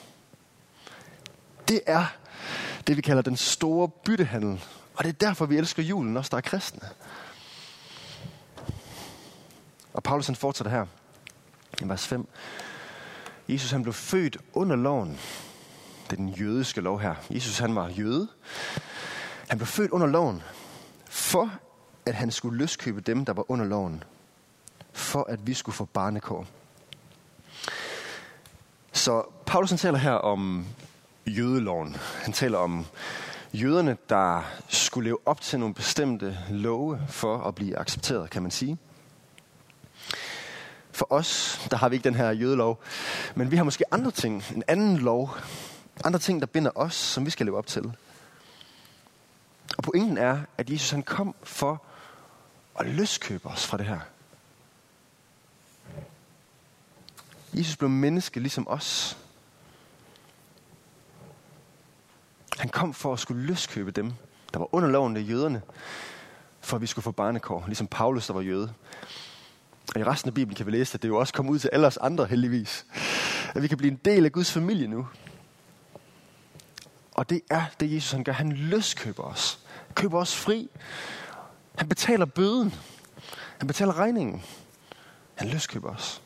Det 1.68 1.81
er 1.85 2.06
det, 2.88 2.97
vi 2.97 3.02
kalder 3.02 3.21
den 3.21 3.38
store 3.38 3.90
byttehandel. 3.90 4.64
Og 4.95 5.04
det 5.04 5.09
er 5.09 5.28
derfor, 5.28 5.45
vi 5.45 5.57
elsker 5.57 5.83
julen, 5.83 6.18
også 6.18 6.30
der 6.31 6.38
er 6.38 6.42
kristne. 6.42 6.90
Og 9.94 10.04
Paulus 10.04 10.28
han 10.28 10.35
fortsætter 10.35 10.71
her 10.71 10.85
i 11.81 11.90
vers 11.90 12.07
5. 12.07 12.28
Jesus 13.49 13.71
han 13.71 13.83
blev 13.83 13.94
født 13.94 14.37
under 14.54 14.75
loven. 14.75 15.19
Det 16.04 16.11
er 16.11 16.16
den 16.16 16.30
jødiske 16.30 16.81
lov 16.81 16.99
her. 16.99 17.16
Jesus 17.30 17.59
han 17.59 17.75
var 17.75 17.90
jøde. 17.90 18.28
Han 19.47 19.57
blev 19.57 19.68
født 19.68 19.92
under 19.92 20.07
loven, 20.07 20.42
for 21.09 21.49
at 22.06 22.16
han 22.16 22.31
skulle 22.31 22.57
løskøbe 22.57 23.01
dem, 23.01 23.25
der 23.25 23.33
var 23.33 23.51
under 23.51 23.66
loven. 23.66 24.04
For 24.94 25.25
at 25.30 25.47
vi 25.47 25.54
skulle 25.54 25.75
få 25.75 25.85
barnekår. 25.85 26.47
Så 28.92 29.23
Paulus 29.45 29.69
han 29.69 29.80
taler 29.80 29.97
her 29.97 30.13
om 30.13 30.66
jødeloven. 31.28 31.95
Han 32.23 32.33
taler 32.33 32.57
om 32.57 32.85
jøderne, 33.54 33.97
der 34.09 34.44
skulle 34.69 35.06
leve 35.09 35.18
op 35.25 35.42
til 35.42 35.59
nogle 35.59 35.75
bestemte 35.75 36.37
love 36.49 36.99
for 37.07 37.37
at 37.37 37.56
blive 37.56 37.78
accepteret, 37.78 38.30
kan 38.30 38.42
man 38.42 38.51
sige. 38.51 38.78
For 41.02 41.14
os, 41.14 41.62
der 41.72 41.78
har 41.78 41.90
vi 41.90 41.96
ikke 41.96 42.04
den 42.04 42.16
her 42.16 42.31
jødelov, 42.31 42.80
men 43.36 43.52
vi 43.52 43.56
har 43.56 43.64
måske 43.64 43.94
andre 43.94 44.12
ting, 44.12 44.44
en 44.56 44.64
anden 44.68 44.98
lov, 44.98 45.38
andre 46.04 46.20
ting, 46.20 46.42
der 46.42 46.46
binder 46.46 46.72
os, 46.76 46.96
som 46.96 47.26
vi 47.26 47.30
skal 47.30 47.46
leve 47.46 47.58
op 47.58 47.68
til. 47.68 47.94
Og 49.78 49.84
pointen 49.84 50.18
er, 50.18 50.42
at 50.58 50.70
Jesus 50.70 50.90
han 50.90 51.04
kom 51.04 51.36
for 51.44 51.84
at 52.80 52.86
løskøbe 52.86 53.48
os 53.48 53.68
fra 53.68 53.78
det 53.78 53.86
her. 53.86 54.00
Jesus 57.54 57.78
blev 57.78 57.90
menneske 57.90 58.40
ligesom 58.40 58.68
os. 58.68 59.18
Han 62.58 62.70
kom 62.70 62.94
for 62.94 63.14
at 63.14 63.20
skulle 63.20 63.44
løskøbe 63.44 63.92
dem, 63.92 64.14
der 64.54 64.60
var 64.60 64.76
under 64.76 64.90
loven 64.90 65.18
af 65.18 65.22
jøderne, 65.30 65.62
for 66.60 66.76
at 66.76 66.81
vi 66.81 66.88
skulle 66.88 67.04
få 67.04 67.12
barnekår, 67.12 67.64
ligesom 67.66 67.88
Paulus, 67.88 68.28
der 68.28 68.34
var 68.34 68.42
jøde. 68.42 68.74
Og 69.95 70.02
i 70.02 70.04
resten 70.04 70.30
af 70.30 70.33
Bibelen 70.33 70.56
kan 70.56 70.66
vi 70.66 70.71
læse, 70.71 70.95
at 70.95 71.02
det 71.02 71.07
jo 71.07 71.18
også 71.18 71.33
kommer 71.33 71.52
ud 71.52 71.59
til 71.59 71.69
alle 71.73 71.88
os 71.88 71.97
andre 71.97 72.26
heldigvis. 72.26 72.85
At 73.56 73.61
vi 73.61 73.68
kan 73.68 73.78
blive 73.78 73.92
en 73.92 74.00
del 74.06 74.26
af 74.26 74.31
Guds 74.31 74.52
familie 74.52 74.88
nu. 74.88 75.07
Og 77.11 77.30
det 77.30 77.42
er 77.50 77.64
det, 77.80 77.94
Jesus 77.94 78.11
han 78.11 78.23
gør. 78.23 78.31
Han 78.31 78.52
løskøber 78.52 79.23
os. 79.23 79.59
Køber 79.95 80.19
os 80.19 80.35
fri. 80.35 80.69
Han 81.78 81.90
betaler 81.90 82.26
bøden. 82.26 82.73
Han 83.57 83.68
betaler 83.68 84.00
regningen. 84.00 84.44
Han 85.35 85.47
løskøber 85.47 85.90
os. 85.90 86.21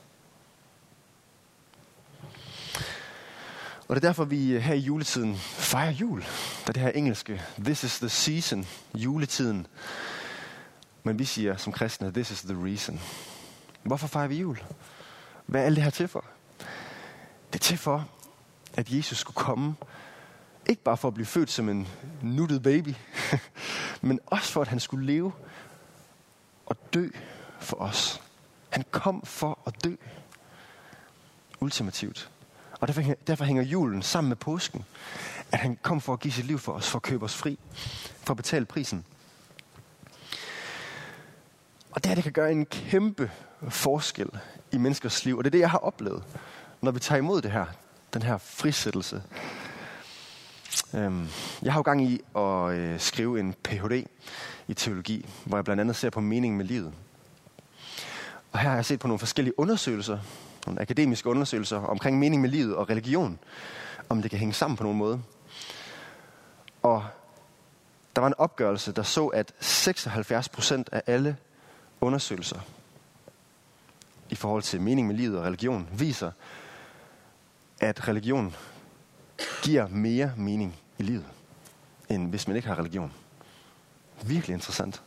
Og 3.87 3.95
det 3.95 4.03
er 4.03 4.07
derfor, 4.09 4.25
vi 4.25 4.59
her 4.59 4.73
i 4.73 4.79
juletiden 4.79 5.35
fejrer 5.37 5.91
jul. 5.91 6.21
Der 6.21 6.67
er 6.67 6.71
det 6.71 6.81
her 6.81 6.89
engelske, 6.89 7.41
this 7.59 7.83
is 7.83 7.99
the 7.99 8.09
season, 8.09 8.67
juletiden. 8.95 9.67
Men 11.03 11.19
vi 11.19 11.25
siger 11.25 11.57
som 11.57 11.73
kristne, 11.73 12.11
this 12.11 12.31
is 12.31 12.41
the 12.41 12.63
reason. 12.63 13.01
Hvorfor 13.85 14.07
fejrer 14.07 14.27
vi 14.27 14.39
jul? 14.39 14.63
Hvad 15.45 15.61
er 15.61 15.65
alt 15.65 15.75
det 15.75 15.83
her 15.83 15.91
til 15.91 16.07
for? 16.07 16.25
Det 17.53 17.59
er 17.59 17.63
til 17.63 17.77
for, 17.77 18.09
at 18.73 18.89
Jesus 18.89 19.17
skulle 19.17 19.35
komme. 19.35 19.75
Ikke 20.69 20.83
bare 20.83 20.97
for 20.97 21.07
at 21.07 21.13
blive 21.13 21.25
født 21.25 21.51
som 21.51 21.69
en 21.69 21.87
nuttet 22.21 22.61
baby, 22.61 22.93
men 24.01 24.19
også 24.25 24.51
for, 24.51 24.61
at 24.61 24.67
han 24.67 24.79
skulle 24.79 25.05
leve 25.05 25.33
og 26.65 26.93
dø 26.93 27.09
for 27.59 27.77
os. 27.77 28.21
Han 28.69 28.85
kom 28.91 29.25
for 29.25 29.59
at 29.67 29.83
dø. 29.83 29.95
Ultimativt. 31.59 32.29
Og 32.79 32.87
derfor, 32.87 33.01
derfor 33.27 33.45
hænger 33.45 33.63
julen 33.63 34.01
sammen 34.01 34.29
med 34.29 34.37
påsken. 34.37 34.85
At 35.51 35.59
han 35.59 35.77
kom 35.81 36.01
for 36.01 36.13
at 36.13 36.19
give 36.19 36.31
sit 36.31 36.45
liv 36.45 36.59
for 36.59 36.71
os, 36.71 36.89
for 36.89 36.99
at 36.99 37.03
købe 37.03 37.25
os 37.25 37.35
fri, 37.35 37.59
for 38.23 38.33
at 38.33 38.37
betale 38.37 38.65
prisen. 38.65 39.05
Og 41.95 42.03
det 42.03 42.09
her, 42.09 42.15
det 42.15 42.23
kan 42.23 42.33
gøre 42.33 42.51
en 42.51 42.65
kæmpe 42.65 43.31
forskel 43.69 44.29
i 44.71 44.77
menneskers 44.77 45.25
liv. 45.25 45.37
Og 45.37 45.43
det 45.43 45.49
er 45.49 45.51
det, 45.51 45.59
jeg 45.59 45.69
har 45.69 45.77
oplevet, 45.77 46.23
når 46.81 46.91
vi 46.91 46.99
tager 46.99 47.19
imod 47.19 47.41
det 47.41 47.51
her, 47.51 47.65
den 48.13 48.21
her 48.21 48.37
frisættelse. 48.37 49.23
Øhm, 50.93 51.27
jeg 51.61 51.73
har 51.73 51.79
jo 51.79 51.83
gang 51.83 52.03
i 52.03 52.21
at 52.35 52.71
øh, 52.71 52.99
skrive 52.99 53.39
en 53.39 53.53
Ph.D. 53.63 54.05
i 54.67 54.73
teologi, 54.73 55.25
hvor 55.45 55.57
jeg 55.57 55.65
blandt 55.65 55.81
andet 55.81 55.95
ser 55.95 56.09
på 56.09 56.19
meningen 56.19 56.57
med 56.57 56.65
livet. 56.65 56.93
Og 58.51 58.59
her 58.59 58.69
har 58.69 58.75
jeg 58.75 58.85
set 58.85 58.99
på 58.99 59.07
nogle 59.07 59.19
forskellige 59.19 59.59
undersøgelser, 59.59 60.19
nogle 60.65 60.81
akademiske 60.81 61.29
undersøgelser 61.29 61.77
omkring 61.77 62.19
mening 62.19 62.41
med 62.41 62.49
livet 62.49 62.75
og 62.75 62.89
religion, 62.89 63.39
om 64.09 64.21
det 64.21 64.31
kan 64.31 64.39
hænge 64.39 64.53
sammen 64.53 64.77
på 64.77 64.83
nogen 64.83 64.97
måde. 64.97 65.21
Og 66.83 67.05
der 68.15 68.21
var 68.21 68.27
en 68.27 68.37
opgørelse, 68.37 68.91
der 68.91 69.03
så, 69.03 69.27
at 69.27 69.53
76 69.59 70.49
procent 70.49 70.89
af 70.91 71.01
alle 71.07 71.37
undersøgelser 72.05 72.59
i 74.29 74.35
forhold 74.35 74.63
til 74.63 74.81
mening 74.81 75.07
med 75.07 75.15
livet 75.15 75.37
og 75.37 75.45
religion 75.45 75.87
viser, 75.91 76.31
at 77.79 78.07
religion 78.07 78.55
giver 79.63 79.87
mere 79.87 80.33
mening 80.37 80.75
i 80.97 81.03
livet, 81.03 81.25
end 82.09 82.29
hvis 82.29 82.47
man 82.47 82.55
ikke 82.55 82.67
har 82.67 82.79
religion. 82.79 83.13
Virkelig 84.25 84.53
interessant. 84.53 85.01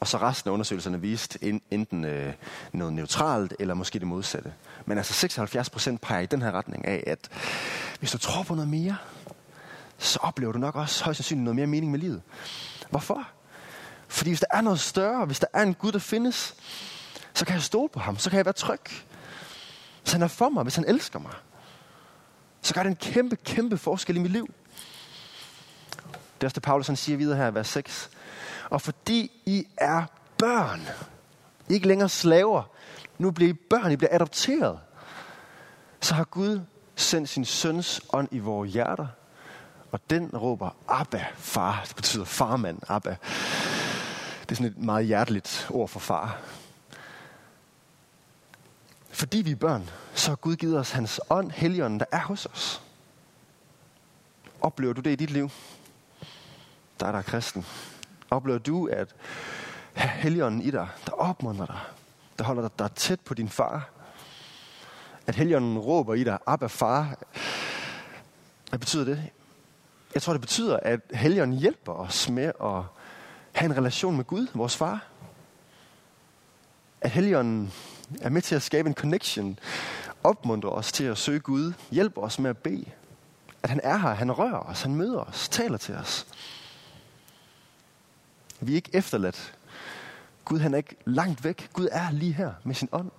Og 0.00 0.06
så 0.06 0.18
resten 0.18 0.48
af 0.48 0.52
undersøgelserne 0.52 1.00
viste 1.00 1.38
enten 1.70 2.04
øh, 2.04 2.34
noget 2.72 2.92
neutralt, 2.92 3.54
eller 3.58 3.74
måske 3.74 3.98
det 3.98 4.06
modsatte. 4.06 4.52
Men 4.86 4.98
altså 4.98 5.12
76 5.12 5.70
procent 5.70 6.00
peger 6.00 6.20
i 6.20 6.26
den 6.26 6.42
her 6.42 6.52
retning 6.52 6.84
af, 6.84 7.04
at 7.06 7.28
hvis 7.98 8.12
du 8.12 8.18
tror 8.18 8.42
på 8.42 8.54
noget 8.54 8.68
mere, 8.68 8.96
så 9.98 10.18
oplever 10.22 10.52
du 10.52 10.58
nok 10.58 10.76
også 10.76 11.04
højst 11.04 11.16
sandsynligt 11.16 11.44
noget 11.44 11.56
mere 11.56 11.66
mening 11.66 11.92
med 11.92 11.98
livet. 11.98 12.22
Hvorfor? 12.90 13.28
Fordi 14.08 14.30
hvis 14.30 14.40
der 14.40 14.46
er 14.50 14.60
noget 14.60 14.80
større, 14.80 15.26
hvis 15.26 15.40
der 15.40 15.46
er 15.52 15.62
en 15.62 15.74
Gud, 15.74 15.92
der 15.92 15.98
findes, 15.98 16.54
så 17.34 17.44
kan 17.44 17.54
jeg 17.54 17.62
stole 17.62 17.88
på 17.88 18.00
ham, 18.00 18.18
så 18.18 18.30
kan 18.30 18.36
jeg 18.36 18.44
være 18.44 18.52
tryg. 18.52 18.80
Hvis 20.02 20.12
han 20.12 20.22
er 20.22 20.28
for 20.28 20.48
mig, 20.48 20.62
hvis 20.62 20.76
han 20.76 20.84
elsker 20.88 21.18
mig, 21.18 21.32
så 22.62 22.74
gør 22.74 22.82
det 22.82 22.90
en 22.90 22.96
kæmpe, 22.96 23.36
kæmpe 23.36 23.78
forskel 23.78 24.16
i 24.16 24.18
mit 24.18 24.30
liv. 24.30 24.46
Det 26.12 26.44
er 26.44 26.46
også 26.46 26.54
det, 26.54 26.62
Paulus 26.62 26.86
han 26.86 26.96
siger 26.96 27.16
videre 27.16 27.36
her 27.36 27.50
i 27.50 27.54
vers 27.54 27.68
6. 27.68 28.10
Og 28.70 28.82
fordi 28.82 29.30
I 29.46 29.66
er 29.76 30.04
børn, 30.38 30.88
ikke 31.68 31.88
længere 31.88 32.08
slaver, 32.08 32.62
nu 33.18 33.30
bliver 33.30 33.50
I 33.50 33.52
børn, 33.52 33.92
I 33.92 33.96
bliver 33.96 34.14
adopteret, 34.14 34.78
så 36.00 36.14
har 36.14 36.24
Gud 36.24 36.60
sendt 36.96 37.28
sin 37.28 37.44
søns 37.44 38.00
ånd 38.12 38.28
i 38.30 38.38
vores 38.38 38.72
hjerter, 38.72 39.06
og 39.92 40.00
den 40.10 40.30
råber 40.36 40.70
Abba, 40.88 41.24
far. 41.36 41.84
Det 41.88 41.96
betyder 41.96 42.24
farmand, 42.24 42.78
Abba. 42.88 43.16
Det 44.48 44.54
er 44.54 44.56
sådan 44.56 44.72
et 44.72 44.78
meget 44.78 45.06
hjerteligt 45.06 45.66
ord 45.70 45.88
for 45.88 46.00
far. 46.00 46.40
Fordi 49.10 49.38
vi 49.38 49.50
er 49.50 49.56
børn, 49.56 49.90
så 50.14 50.30
har 50.30 50.36
Gud 50.36 50.56
givet 50.56 50.78
os 50.78 50.90
hans 50.90 51.20
ånd, 51.30 51.50
helligånden, 51.50 52.00
der 52.00 52.06
er 52.12 52.20
hos 52.20 52.46
os. 52.46 52.82
Oplever 54.60 54.92
du 54.92 55.00
det 55.00 55.10
i 55.10 55.16
dit 55.16 55.30
liv? 55.30 55.50
Der 57.00 57.06
er 57.06 57.12
der 57.12 57.22
kristen. 57.22 57.66
Oplever 58.30 58.58
du, 58.58 58.86
at 58.86 59.14
helligånden 59.94 60.62
i 60.62 60.70
dig, 60.70 60.88
der 61.06 61.12
opmuntrer 61.12 61.66
dig, 61.66 61.80
der 62.38 62.44
holder 62.44 62.62
dig 62.62 62.78
der 62.78 62.88
tæt 62.88 63.20
på 63.20 63.34
din 63.34 63.48
far? 63.48 63.90
At 65.26 65.34
helligånden 65.34 65.78
råber 65.78 66.14
i 66.14 66.24
dig, 66.24 66.38
Abba 66.46 66.66
far. 66.66 67.18
Hvad 68.68 68.78
betyder 68.78 69.04
det? 69.04 69.30
Jeg 70.14 70.22
tror, 70.22 70.32
det 70.32 70.40
betyder, 70.40 70.76
at 70.76 71.00
helligånden 71.14 71.58
hjælper 71.58 71.92
os 71.92 72.28
med 72.28 72.52
at 72.62 72.82
have 73.52 73.70
en 73.70 73.76
relation 73.76 74.16
med 74.16 74.24
Gud, 74.24 74.46
vores 74.54 74.76
far. 74.76 75.06
At 77.00 77.10
helligånden 77.10 77.72
er 78.20 78.28
med 78.28 78.42
til 78.42 78.54
at 78.54 78.62
skabe 78.62 78.88
en 78.88 78.94
connection, 78.94 79.58
opmuntrer 80.24 80.70
os 80.70 80.92
til 80.92 81.04
at 81.04 81.18
søge 81.18 81.40
Gud, 81.40 81.72
hjælper 81.90 82.22
os 82.22 82.38
med 82.38 82.50
at 82.50 82.58
bede. 82.58 82.84
At 83.62 83.70
han 83.70 83.80
er 83.82 83.96
her, 83.96 84.14
han 84.14 84.32
rører 84.32 84.58
os, 84.58 84.82
han 84.82 84.94
møder 84.94 85.20
os, 85.20 85.48
taler 85.48 85.78
til 85.78 85.94
os. 85.94 86.26
Vi 88.60 88.72
er 88.72 88.76
ikke 88.76 88.90
efterladt. 88.92 89.54
Gud 90.44 90.58
han 90.58 90.74
er 90.74 90.78
ikke 90.78 90.96
langt 91.04 91.44
væk. 91.44 91.70
Gud 91.72 91.88
er 91.92 92.10
lige 92.10 92.32
her 92.32 92.52
med 92.64 92.74
sin 92.74 92.88
ånd. 92.92 93.10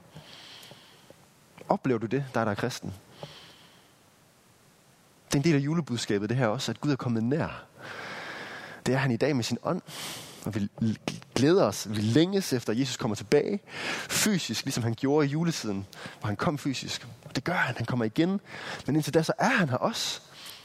Oplever 1.70 2.00
du 2.00 2.06
det, 2.06 2.26
der 2.34 2.40
er 2.40 2.46
der 2.46 2.52
er 2.52 2.56
kristen? 2.56 2.94
Det 5.28 5.36
er 5.36 5.38
en 5.38 5.44
del 5.44 5.56
af 5.56 5.60
julebudskabet, 5.60 6.30
det 6.30 6.38
her 6.38 6.48
også, 6.48 6.72
at 6.72 6.82
Gud 6.82 6.92
er 6.92 6.96
kommet 6.96 7.24
nær. 7.24 7.66
Det 8.90 8.96
er 8.96 9.00
han 9.00 9.12
i 9.12 9.18
dag 9.18 9.36
med 9.36 9.44
sin 9.44 9.58
ånd. 9.64 9.82
Og 10.46 10.56
vi 10.56 10.70
glæder 11.36 11.64
os, 11.64 11.90
vi 11.90 11.96
længes 11.96 12.54
efter, 12.54 12.74
at 12.74 12.80
Jesus 12.80 12.98
kommer 12.98 13.16
tilbage 13.16 13.60
fysisk, 14.10 14.66
ligesom 14.66 14.84
han 14.84 14.94
gjorde 14.94 15.28
i 15.28 15.30
juletiden, 15.30 15.88
hvor 16.20 16.28
han 16.28 16.36
kom 16.36 16.58
fysisk. 16.58 17.08
Det 17.36 17.44
gør 17.44 17.54
han, 17.54 17.76
han 17.78 17.86
kommer 17.86 18.06
igen. 18.06 18.42
Men 18.86 18.96
indtil 18.96 19.14
da, 19.14 19.24
så 19.24 19.34
er 19.38 19.50
han 19.50 19.70
her 19.70 19.78
også 19.78 20.22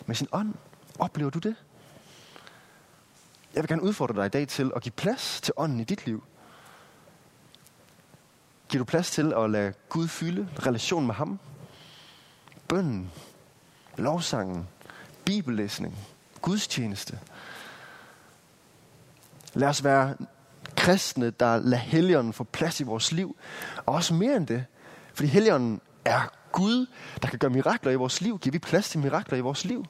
med 0.06 0.14
sin 0.14 0.28
ånd. 0.32 0.54
Oplever 0.98 1.30
du 1.30 1.38
det? 1.38 1.54
Jeg 3.54 3.62
vil 3.62 3.68
gerne 3.68 3.82
udfordre 3.82 4.14
dig 4.14 4.26
i 4.26 4.28
dag 4.28 4.48
til 4.48 4.72
at 4.76 4.82
give 4.82 4.92
plads 4.92 5.40
til 5.40 5.54
ånden 5.56 5.80
i 5.80 5.84
dit 5.84 6.06
liv. 6.06 6.24
Giver 8.68 8.80
du 8.80 8.84
plads 8.84 9.10
til 9.10 9.32
at 9.36 9.50
lade 9.50 9.72
Gud 9.88 10.08
fylde 10.08 10.48
relationen 10.66 11.06
med 11.06 11.14
ham? 11.14 11.38
Bønden, 12.68 13.10
lovsangen, 13.96 14.68
bibellæsning, 15.24 15.98
gudstjeneste. 16.42 17.18
Lad 19.54 19.68
os 19.68 19.84
være 19.84 20.16
kristne, 20.76 21.30
der 21.30 21.56
lader 21.56 21.76
helligånden 21.76 22.32
få 22.32 22.44
plads 22.44 22.80
i 22.80 22.84
vores 22.84 23.12
liv. 23.12 23.36
Og 23.86 23.94
også 23.94 24.14
mere 24.14 24.36
end 24.36 24.46
det. 24.46 24.64
Fordi 25.14 25.28
helligånden 25.28 25.80
er 26.04 26.20
Gud, 26.52 26.86
der 27.22 27.28
kan 27.28 27.38
gøre 27.38 27.50
mirakler 27.50 27.92
i 27.92 27.94
vores 27.94 28.20
liv. 28.20 28.38
Giver 28.38 28.52
vi 28.52 28.58
plads 28.58 28.88
til 28.88 29.00
mirakler 29.00 29.38
i 29.38 29.40
vores 29.40 29.64
liv? 29.64 29.86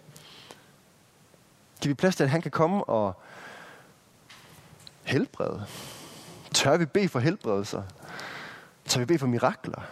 Giver 1.81 1.91
vi 1.91 1.95
plads 1.95 2.17
til, 2.17 2.25
at 2.25 2.31
han 2.31 2.43
kan 2.43 2.51
komme 2.51 2.85
og 2.85 3.23
helbrede? 5.03 5.67
Tør 6.55 6.77
vi 6.77 6.87
bede 6.87 7.09
for 7.09 7.21
helbredelser? 7.21 7.83
Tør 8.85 9.01
vi 9.01 9.05
bede 9.07 9.19
for 9.19 9.27
mirakler? 9.27 9.83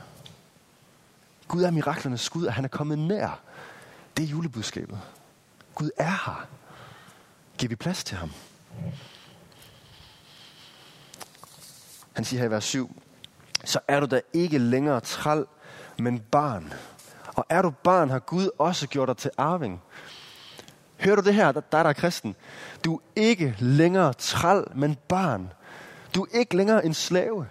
Gud 1.49 1.62
er 1.62 1.71
miraklernes 1.71 2.31
Gud, 2.31 2.45
og 2.45 2.52
han 2.52 2.64
er 2.64 2.69
kommet 2.69 2.99
nær. 2.99 3.41
Det 4.17 4.23
er 4.23 4.29
julebudskabet. 4.29 5.00
Gud 5.75 5.91
er 5.97 6.05
her. 6.26 6.47
Giver 7.59 7.69
vi 7.69 7.76
plads 7.76 8.05
til 8.05 8.17
ham? 8.17 8.31
Han 12.23 12.26
siger 12.26 12.41
her 12.41 12.49
i 12.49 12.50
vers 12.50 12.64
7, 12.64 13.02
så 13.64 13.81
er 13.88 14.00
du 14.00 14.07
da 14.07 14.21
ikke 14.33 14.59
længere 14.59 15.00
træl, 15.00 15.45
men 15.99 16.21
barn. 16.21 16.73
Og 17.26 17.47
er 17.49 17.62
du 17.62 17.71
barn, 17.71 18.11
har 18.11 18.19
Gud 18.19 18.49
også 18.59 18.87
gjort 18.87 19.09
dig 19.09 19.17
til 19.17 19.31
arving. 19.37 19.83
Hører 21.00 21.17
du 21.17 21.23
det 21.23 21.35
her, 21.35 21.52
der, 21.52 21.61
der 21.61 21.79
er 21.79 21.93
kristen? 21.93 22.35
Du 22.85 22.97
er 22.97 23.00
ikke 23.17 23.57
længere 23.59 24.12
træl, 24.12 24.64
men 24.75 24.97
barn. 25.09 25.52
Du 26.14 26.23
er 26.23 26.38
ikke 26.38 26.57
længere 26.57 26.87
en 26.87 26.95
slave. 26.95 27.47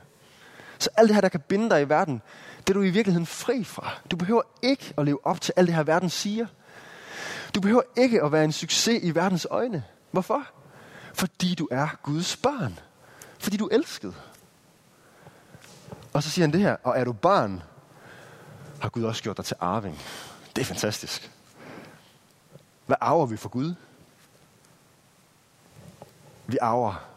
Så 0.80 0.90
alt 0.98 1.08
det 1.08 1.16
her, 1.16 1.22
der 1.22 1.30
kan 1.30 1.42
binde 1.48 1.70
dig 1.70 1.82
i 1.82 1.90
verden, 1.90 2.22
det 2.58 2.70
er 2.70 2.74
du 2.74 2.82
i 2.82 2.90
virkeligheden 2.90 3.28
fri 3.28 3.63
fra. 3.63 3.92
Du 4.12 4.16
behøver 4.16 4.42
ikke 4.62 4.94
at 4.98 5.06
leve 5.06 5.25
op 5.25 5.42
til 5.42 5.54
alt 5.58 5.68
det 5.68 5.75
her, 5.75 5.84
verden 5.84 6.10
siger. 6.10 6.46
Du 7.56 7.62
behøver 7.62 7.84
ikke 7.98 8.24
at 8.24 8.32
være 8.32 8.44
en 8.44 8.51
succes 8.51 9.00
i 9.04 9.16
verdens 9.16 9.48
øjne. 9.50 9.84
Hvorfor? 10.12 10.44
Fordi 11.13 11.56
du 11.56 11.68
er 11.72 11.88
Guds 12.04 12.38
barn. 12.38 12.80
Fordi 13.40 13.58
du 13.58 13.66
er 13.66 13.75
elsket. 13.75 14.16
Og 16.13 16.24
så 16.24 16.30
siger 16.30 16.44
han 16.44 16.53
det 16.53 16.62
her, 16.62 16.77
og 16.84 17.00
er 17.00 17.03
du 17.03 17.13
barn, 17.13 17.63
har 18.82 18.89
Gud 18.89 19.03
også 19.03 19.24
gjort 19.24 19.38
dig 19.38 19.46
til 19.46 19.56
arving. 19.60 20.00
Det 20.56 20.62
er 20.62 20.65
fantastisk. 20.65 21.32
Hvad 22.86 22.98
arver 23.01 23.25
vi 23.25 23.38
for 23.38 23.50
Gud? 23.50 23.74
Vi 26.48 26.58
arver 26.62 27.08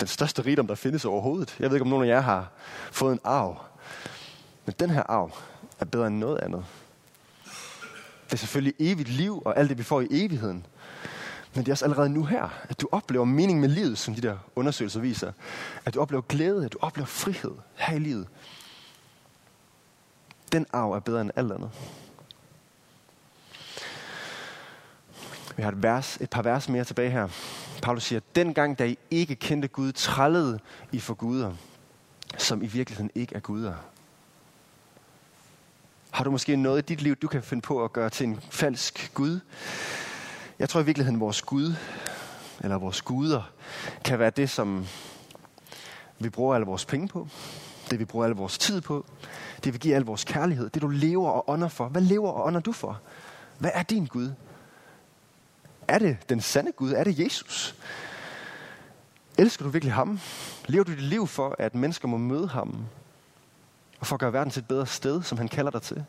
den 0.00 0.06
største 0.06 0.42
rigdom, 0.42 0.66
der 0.66 0.74
findes 0.74 1.04
overhovedet. 1.04 1.56
Jeg 1.60 1.70
ved 1.70 1.76
ikke, 1.76 1.84
om 1.84 1.88
nogen 1.88 2.04
af 2.04 2.08
jer 2.08 2.20
har 2.20 2.48
fået 2.92 3.12
en 3.12 3.20
arv. 3.24 3.60
Men 4.64 4.74
den 4.80 4.90
her 4.90 5.02
arv 5.02 5.32
er 5.80 5.84
bedre 5.84 6.06
end 6.06 6.18
noget 6.18 6.38
andet. 6.38 6.64
Det 8.24 8.32
er 8.32 8.36
selvfølgelig 8.36 8.74
evigt 8.78 9.08
liv 9.08 9.42
og 9.44 9.58
alt 9.58 9.68
det, 9.68 9.78
vi 9.78 9.82
får 9.82 10.00
i 10.00 10.06
evigheden. 10.10 10.66
Men 11.56 11.64
det 11.64 11.68
er 11.68 11.74
også 11.74 11.84
allerede 11.84 12.08
nu 12.08 12.24
her, 12.24 12.48
at 12.68 12.80
du 12.80 12.88
oplever 12.92 13.24
mening 13.24 13.60
med 13.60 13.68
livet, 13.68 13.98
som 13.98 14.14
de 14.14 14.20
der 14.20 14.38
undersøgelser 14.56 15.00
viser. 15.00 15.32
At 15.84 15.94
du 15.94 16.00
oplever 16.00 16.22
glæde, 16.22 16.64
at 16.64 16.72
du 16.72 16.78
oplever 16.80 17.06
frihed 17.06 17.52
her 17.74 17.94
i 17.94 17.98
livet. 17.98 18.28
Den 20.52 20.66
arv 20.72 20.92
er 20.92 21.00
bedre 21.00 21.20
end 21.20 21.30
alt 21.36 21.52
andet. 21.52 21.70
Vi 25.56 25.62
har 25.62 25.70
et, 25.70 25.82
vers, 25.82 26.16
et 26.20 26.30
par 26.30 26.42
vers 26.42 26.68
mere 26.68 26.84
tilbage 26.84 27.10
her. 27.10 27.28
Paulus 27.82 28.04
siger, 28.04 28.20
dengang 28.34 28.78
da 28.78 28.86
I 28.86 28.98
ikke 29.10 29.34
kendte 29.34 29.68
Gud, 29.68 29.92
trællede 29.92 30.58
I 30.92 31.00
for 31.00 31.14
guder, 31.14 31.54
som 32.38 32.62
i 32.62 32.66
virkeligheden 32.66 33.10
ikke 33.14 33.34
er 33.34 33.40
guder. 33.40 33.74
Har 36.10 36.24
du 36.24 36.30
måske 36.30 36.56
noget 36.56 36.82
i 36.82 36.86
dit 36.86 37.02
liv, 37.02 37.16
du 37.16 37.28
kan 37.28 37.42
finde 37.42 37.62
på 37.62 37.84
at 37.84 37.92
gøre 37.92 38.10
til 38.10 38.26
en 38.26 38.40
falsk 38.50 39.10
Gud? 39.14 39.40
Jeg 40.58 40.68
tror 40.68 40.80
i 40.80 40.84
virkeligheden, 40.84 41.20
vores 41.20 41.42
Gud, 41.42 41.74
eller 42.60 42.78
vores 42.78 43.02
guder, 43.02 43.52
kan 44.04 44.18
være 44.18 44.30
det, 44.30 44.50
som 44.50 44.86
vi 46.18 46.28
bruger 46.28 46.54
alle 46.54 46.66
vores 46.66 46.84
penge 46.84 47.08
på, 47.08 47.28
det 47.90 47.98
vi 47.98 48.04
bruger 48.04 48.24
alle 48.24 48.36
vores 48.36 48.58
tid 48.58 48.80
på, 48.80 49.06
det 49.64 49.72
vi 49.72 49.78
giver 49.78 49.96
al 49.96 50.02
vores 50.02 50.24
kærlighed, 50.24 50.70
det 50.70 50.82
du 50.82 50.88
lever 50.88 51.30
og 51.30 51.50
ånder 51.50 51.68
for. 51.68 51.88
Hvad 51.88 52.02
lever 52.02 52.30
og 52.30 52.46
ånder 52.46 52.60
du 52.60 52.72
for? 52.72 53.00
Hvad 53.58 53.70
er 53.74 53.82
din 53.82 54.06
Gud? 54.06 54.32
Er 55.88 55.98
det 55.98 56.16
den 56.28 56.40
sande 56.40 56.72
Gud? 56.72 56.92
Er 56.92 57.04
det 57.04 57.18
Jesus? 57.18 57.74
Elsker 59.38 59.64
du 59.64 59.70
virkelig 59.70 59.94
ham? 59.94 60.20
Lever 60.66 60.84
du 60.84 60.92
dit 60.92 61.02
liv 61.02 61.26
for, 61.26 61.56
at 61.58 61.74
mennesker 61.74 62.08
må 62.08 62.16
møde 62.16 62.48
ham? 62.48 62.86
Og 64.00 64.06
for 64.06 64.16
at 64.16 64.20
gøre 64.20 64.32
verden 64.32 64.50
til 64.50 64.60
et 64.60 64.68
bedre 64.68 64.86
sted, 64.86 65.22
som 65.22 65.38
han 65.38 65.48
kalder 65.48 65.70
dig 65.70 65.82
til? 65.82 66.04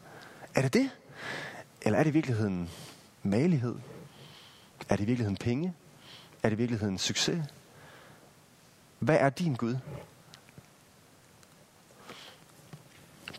Er 0.56 0.62
det 0.62 0.74
det? 0.74 0.90
Eller 1.82 2.00
er 2.00 2.04
det 2.04 2.10
i 2.10 2.14
virkeligheden 2.14 2.70
malighed? 3.24 3.76
Er 4.90 4.96
det 4.96 5.04
i 5.04 5.08
virkeligheden 5.08 5.38
penge? 5.38 5.74
Er 6.44 6.50
det 6.50 6.56
i 6.56 6.58
virkeligheden 6.58 6.98
succes? 6.98 7.44
Hvad 9.00 9.18
er 9.20 9.30
din 9.30 9.56
Gud? 9.56 9.78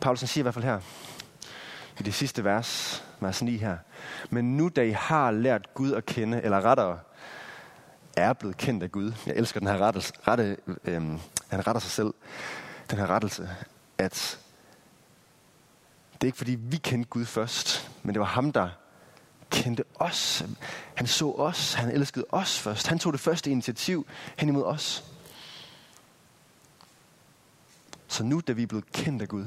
Paulus 0.00 0.20
siger 0.20 0.42
i 0.42 0.42
hvert 0.42 0.54
fald 0.54 0.64
her, 0.64 0.80
i 2.00 2.02
det 2.02 2.14
sidste 2.14 2.44
vers, 2.44 3.04
vers 3.20 3.42
9 3.42 3.56
her. 3.56 3.76
Men 4.30 4.56
nu 4.56 4.68
da 4.68 4.82
I 4.82 4.90
har 4.90 5.30
lært 5.30 5.74
Gud 5.74 5.92
at 5.92 6.06
kende, 6.06 6.42
eller 6.42 6.60
rettere, 6.64 6.98
er 8.16 8.32
blevet 8.32 8.56
kendt 8.56 8.82
af 8.82 8.92
Gud. 8.92 9.12
Jeg 9.26 9.36
elsker 9.36 9.60
den 9.60 9.68
her 9.68 9.78
rettelse. 9.78 10.12
Rette, 10.28 10.56
øhm, 10.84 11.18
han 11.48 11.66
retter 11.66 11.80
sig 11.80 11.90
selv. 11.90 12.14
Den 12.90 12.98
her 12.98 13.06
rettelse, 13.06 13.50
at 13.98 14.38
det 16.12 16.22
er 16.22 16.26
ikke 16.26 16.38
fordi 16.38 16.54
vi 16.54 16.76
kendte 16.76 17.08
Gud 17.08 17.24
først, 17.24 17.90
men 18.02 18.14
det 18.14 18.20
var 18.20 18.26
ham, 18.26 18.52
der 18.52 18.68
kendte 19.50 19.84
os. 19.94 20.44
Han 20.94 21.06
så 21.06 21.30
os. 21.30 21.74
Han 21.74 21.90
elskede 21.90 22.26
os 22.28 22.58
først. 22.58 22.86
Han 22.86 22.98
tog 22.98 23.12
det 23.12 23.20
første 23.20 23.50
initiativ 23.50 24.06
hen 24.36 24.48
imod 24.48 24.64
os. 24.64 25.04
Så 28.08 28.24
nu, 28.24 28.40
da 28.46 28.52
vi 28.52 28.62
er 28.62 28.66
blevet 28.66 28.92
kendt 28.92 29.22
af 29.22 29.28
Gud, 29.28 29.46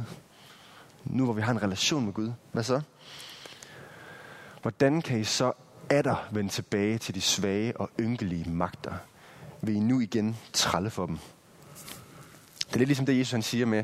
nu 1.06 1.24
hvor 1.24 1.34
vi 1.34 1.42
har 1.42 1.52
en 1.52 1.62
relation 1.62 2.06
med 2.06 2.14
Gud, 2.14 2.32
hvad 2.52 2.64
så? 2.64 2.82
Hvordan 4.62 5.02
kan 5.02 5.20
I 5.20 5.24
så 5.24 5.54
atter 5.90 6.28
vende 6.32 6.52
tilbage 6.52 6.98
til 6.98 7.16
de 7.16 7.22
svage 7.22 7.78
og 7.78 7.90
ynkelige 8.00 8.50
magter? 8.50 8.94
Vil 9.62 9.76
I 9.76 9.80
nu 9.80 10.00
igen 10.00 10.38
trælle 10.54 10.90
for 10.90 11.06
dem? 11.06 11.20
Det 12.68 12.74
er 12.74 12.78
lidt 12.78 12.88
ligesom 12.88 13.06
det, 13.06 13.20
Jesus 13.20 13.32
han 13.32 13.42
siger 13.42 13.66
med, 13.66 13.84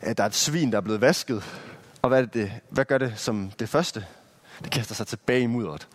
at 0.00 0.18
der 0.18 0.24
er 0.24 0.28
et 0.28 0.34
svin, 0.34 0.72
der 0.72 0.76
er 0.76 0.82
blevet 0.82 1.00
vasket. 1.00 1.44
Og 2.02 2.08
hvad, 2.08 2.22
er 2.22 2.26
det, 2.26 2.52
hvad 2.70 2.84
gør 2.84 2.98
det 2.98 3.12
som 3.16 3.50
det 3.58 3.68
første? 3.68 4.06
Det 4.62 4.70
kaster 4.70 4.94
sig 4.94 5.06
tilbage 5.06 5.40
i 5.40 5.46
mudderet. 5.46 5.88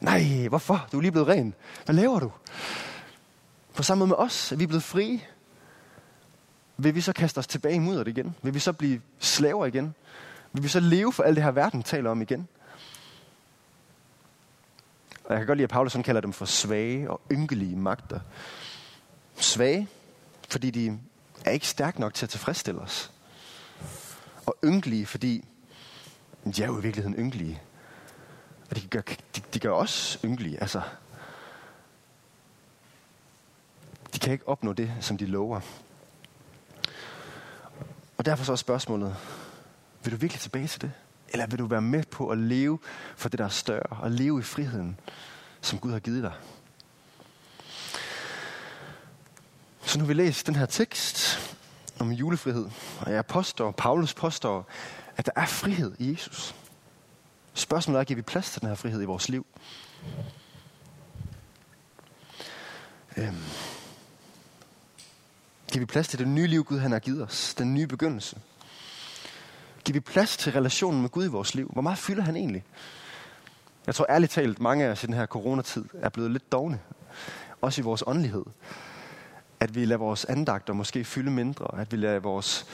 Nej, 0.00 0.48
hvorfor? 0.48 0.88
Du 0.92 0.96
er 0.96 1.00
lige 1.00 1.12
blevet 1.12 1.28
ren. 1.28 1.54
Hvad 1.84 1.94
laver 1.94 2.18
du? 2.18 2.32
På 3.74 3.82
samme 3.82 3.98
måde 3.98 4.08
med 4.08 4.16
os, 4.16 4.52
er 4.52 4.56
vi 4.56 4.66
blevet 4.66 4.82
frie. 4.82 5.20
Vil 6.76 6.94
vi 6.94 7.00
så 7.00 7.12
kaste 7.12 7.38
os 7.38 7.46
tilbage 7.46 7.74
i 7.74 7.78
mudderet 7.78 8.08
igen? 8.08 8.34
Vil 8.42 8.54
vi 8.54 8.58
så 8.58 8.72
blive 8.72 9.00
slaver 9.18 9.66
igen? 9.66 9.94
Vil 10.52 10.62
vi 10.62 10.68
så 10.68 10.80
leve 10.80 11.12
for 11.12 11.22
alt 11.22 11.36
det 11.36 11.44
her 11.44 11.50
verden 11.50 11.82
taler 11.82 12.10
om 12.10 12.22
igen? 12.22 12.48
Og 15.24 15.32
jeg 15.32 15.40
kan 15.40 15.46
godt 15.46 15.56
lide, 15.56 15.64
at 15.64 15.70
Paulus 15.70 15.96
kalder 16.04 16.20
dem 16.20 16.32
for 16.32 16.44
svage 16.44 17.10
og 17.10 17.20
ynkelige 17.32 17.76
magter. 17.76 18.20
Svage, 19.36 19.88
fordi 20.48 20.70
de 20.70 20.98
er 21.44 21.50
ikke 21.50 21.68
stærke 21.68 22.00
nok 22.00 22.14
til 22.14 22.26
at 22.26 22.30
tilfredsstille 22.30 22.80
os. 22.80 23.12
Og 24.46 24.56
ynkelige, 24.64 25.06
fordi 25.06 25.44
de 26.56 26.62
er 26.62 26.66
jo 26.66 26.78
i 26.78 26.82
virkeligheden 26.82 27.18
ynkelige. 27.18 27.62
Og 28.70 28.76
de 28.76 28.86
gør, 28.86 29.00
de, 29.36 29.42
de 29.54 29.58
gør 29.58 29.72
os 29.72 30.18
ynkelige. 30.24 30.60
Altså, 30.60 30.82
de 34.14 34.18
kan 34.18 34.32
ikke 34.32 34.48
opnå 34.48 34.72
det, 34.72 34.92
som 35.00 35.18
de 35.18 35.26
lover. 35.26 35.60
Og 38.18 38.24
derfor 38.24 38.44
så 38.44 38.52
er 38.52 38.56
spørgsmålet, 38.56 39.16
vil 40.04 40.12
du 40.12 40.16
virkelig 40.16 40.40
tilbage 40.40 40.66
til 40.66 40.80
det? 40.80 40.92
Eller 41.28 41.46
vil 41.46 41.58
du 41.58 41.66
være 41.66 41.82
med 41.82 42.04
på 42.04 42.28
at 42.28 42.38
leve 42.38 42.78
for 43.16 43.28
det, 43.28 43.38
der 43.38 43.44
er 43.44 43.48
større, 43.48 43.96
og 44.02 44.10
leve 44.10 44.40
i 44.40 44.42
friheden, 44.42 45.00
som 45.60 45.78
Gud 45.78 45.92
har 45.92 45.98
givet 45.98 46.22
dig? 46.22 46.32
Så 49.82 49.98
nu 49.98 50.04
har 50.04 50.06
vi 50.06 50.14
læst 50.14 50.46
den 50.46 50.54
her 50.54 50.66
tekst 50.66 51.38
om 51.98 52.12
julefrihed, 52.12 52.68
og 53.00 53.12
jeg 53.12 53.26
påstår, 53.26 53.70
Paulus 53.70 54.14
påstår, 54.14 54.66
at 55.16 55.26
der 55.26 55.32
er 55.36 55.46
frihed 55.46 55.94
i 55.98 56.12
Jesus. 56.12 56.54
Spørgsmålet 57.56 58.00
er, 58.00 58.04
giver 58.04 58.16
vi 58.16 58.22
plads 58.22 58.50
til 58.50 58.60
den 58.60 58.68
her 58.68 58.76
frihed 58.76 59.02
i 59.02 59.04
vores 59.04 59.28
liv? 59.28 59.46
Øhm. 63.16 63.44
Giver 65.72 65.80
vi 65.80 65.86
plads 65.86 66.08
til 66.08 66.18
det 66.18 66.28
nye 66.28 66.46
liv, 66.46 66.64
Gud 66.64 66.78
han 66.78 66.92
har 66.92 66.98
givet 66.98 67.22
os? 67.22 67.54
Den 67.54 67.74
nye 67.74 67.86
begyndelse? 67.86 68.38
Giver 69.84 69.94
vi 69.94 70.00
plads 70.00 70.36
til 70.36 70.52
relationen 70.52 71.00
med 71.00 71.10
Gud 71.10 71.24
i 71.24 71.28
vores 71.28 71.54
liv? 71.54 71.70
Hvor 71.72 71.82
meget 71.82 71.98
fylder 71.98 72.22
han 72.22 72.36
egentlig? 72.36 72.64
Jeg 73.86 73.94
tror 73.94 74.06
ærligt 74.08 74.32
talt, 74.32 74.60
mange 74.60 74.84
af 74.84 74.88
os 74.90 75.04
i 75.04 75.06
den 75.06 75.14
her 75.14 75.26
coronatid 75.26 75.84
er 75.94 76.08
blevet 76.08 76.30
lidt 76.30 76.52
dogne. 76.52 76.80
Også 77.60 77.80
i 77.80 77.84
vores 77.84 78.02
åndelighed. 78.06 78.44
At 79.60 79.74
vi 79.74 79.84
lader 79.84 79.98
vores 79.98 80.24
andagter 80.24 80.72
måske 80.72 81.04
fylde 81.04 81.30
mindre. 81.30 81.80
At 81.80 81.92
vi 81.92 81.96
lader 81.96 82.20
vores 82.20 82.66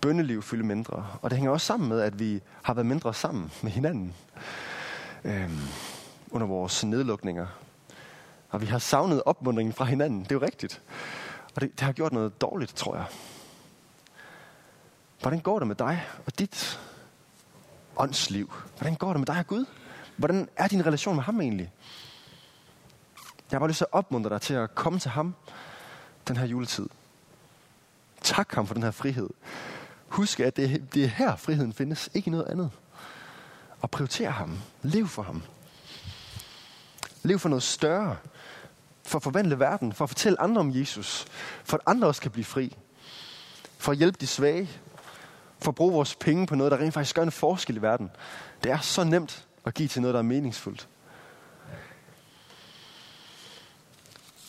bønneliv 0.00 0.42
fylde 0.42 0.66
mindre. 0.66 1.06
Og 1.22 1.30
det 1.30 1.38
hænger 1.38 1.52
også 1.52 1.66
sammen 1.66 1.88
med, 1.88 2.00
at 2.00 2.18
vi 2.18 2.40
har 2.62 2.74
været 2.74 2.86
mindre 2.86 3.14
sammen 3.14 3.52
med 3.62 3.70
hinanden. 3.70 4.14
Øhm, 5.24 5.58
under 6.30 6.46
vores 6.46 6.84
nedlukninger. 6.84 7.46
Og 8.50 8.60
vi 8.60 8.66
har 8.66 8.78
savnet 8.78 9.22
opmundringen 9.26 9.72
fra 9.72 9.84
hinanden. 9.84 10.20
Det 10.20 10.32
er 10.32 10.34
jo 10.34 10.42
rigtigt. 10.42 10.82
Og 11.54 11.60
det, 11.60 11.70
det 11.70 11.80
har 11.80 11.92
gjort 11.92 12.12
noget 12.12 12.40
dårligt, 12.40 12.76
tror 12.76 12.96
jeg. 12.96 13.04
Hvordan 15.20 15.40
går 15.40 15.58
det 15.58 15.68
med 15.68 15.76
dig 15.76 16.04
og 16.26 16.38
dit 16.38 16.80
åndsliv? 17.96 18.52
Hvordan 18.78 18.94
går 18.94 19.08
det 19.08 19.20
med 19.20 19.26
dig 19.26 19.38
og 19.38 19.46
Gud? 19.46 19.64
Hvordan 20.16 20.48
er 20.56 20.68
din 20.68 20.86
relation 20.86 21.14
med 21.14 21.24
ham 21.24 21.40
egentlig? 21.40 21.72
Jeg 23.50 23.56
har 23.56 23.58
bare 23.58 23.68
lyst 23.68 23.78
til 23.78 23.84
at 23.84 23.98
opmuntre 23.98 24.30
dig 24.30 24.40
til 24.40 24.54
at 24.54 24.74
komme 24.74 24.98
til 24.98 25.10
ham 25.10 25.34
den 26.28 26.36
her 26.36 26.46
juletid. 26.46 26.88
Tak 28.22 28.54
ham 28.54 28.66
for 28.66 28.74
den 28.74 28.82
her 28.82 28.90
frihed. 28.90 29.28
Husk, 30.08 30.40
at 30.40 30.56
det, 30.56 30.94
det 30.94 31.04
er 31.04 31.08
her 31.08 31.36
friheden 31.36 31.72
findes, 31.72 32.10
ikke 32.14 32.28
i 32.28 32.30
noget 32.30 32.46
andet. 32.46 32.70
Og 33.80 33.90
prioritere 33.90 34.30
ham. 34.30 34.58
Lev 34.82 35.08
for 35.08 35.22
ham. 35.22 35.42
Lev 37.22 37.38
for 37.38 37.48
noget 37.48 37.62
større. 37.62 38.16
For 39.02 39.18
at 39.18 39.22
forvandle 39.22 39.58
verden. 39.58 39.92
For 39.92 40.04
at 40.04 40.10
fortælle 40.10 40.40
andre 40.40 40.60
om 40.60 40.74
Jesus. 40.74 41.26
For 41.64 41.76
at 41.76 41.82
andre 41.86 42.08
også 42.08 42.22
kan 42.22 42.30
blive 42.30 42.44
fri. 42.44 42.76
For 43.78 43.92
at 43.92 43.98
hjælpe 43.98 44.18
de 44.20 44.26
svage 44.26 44.68
for 45.58 45.70
at 45.70 45.74
bruge 45.74 45.92
vores 45.92 46.14
penge 46.14 46.46
på 46.46 46.54
noget, 46.54 46.72
der 46.72 46.78
rent 46.78 46.94
faktisk 46.94 47.16
gør 47.16 47.22
en 47.22 47.30
forskel 47.30 47.76
i 47.76 47.82
verden. 47.82 48.10
Det 48.62 48.72
er 48.72 48.78
så 48.78 49.04
nemt 49.04 49.46
at 49.64 49.74
give 49.74 49.88
til 49.88 50.02
noget, 50.02 50.14
der 50.14 50.18
er 50.18 50.24
meningsfuldt. 50.24 50.88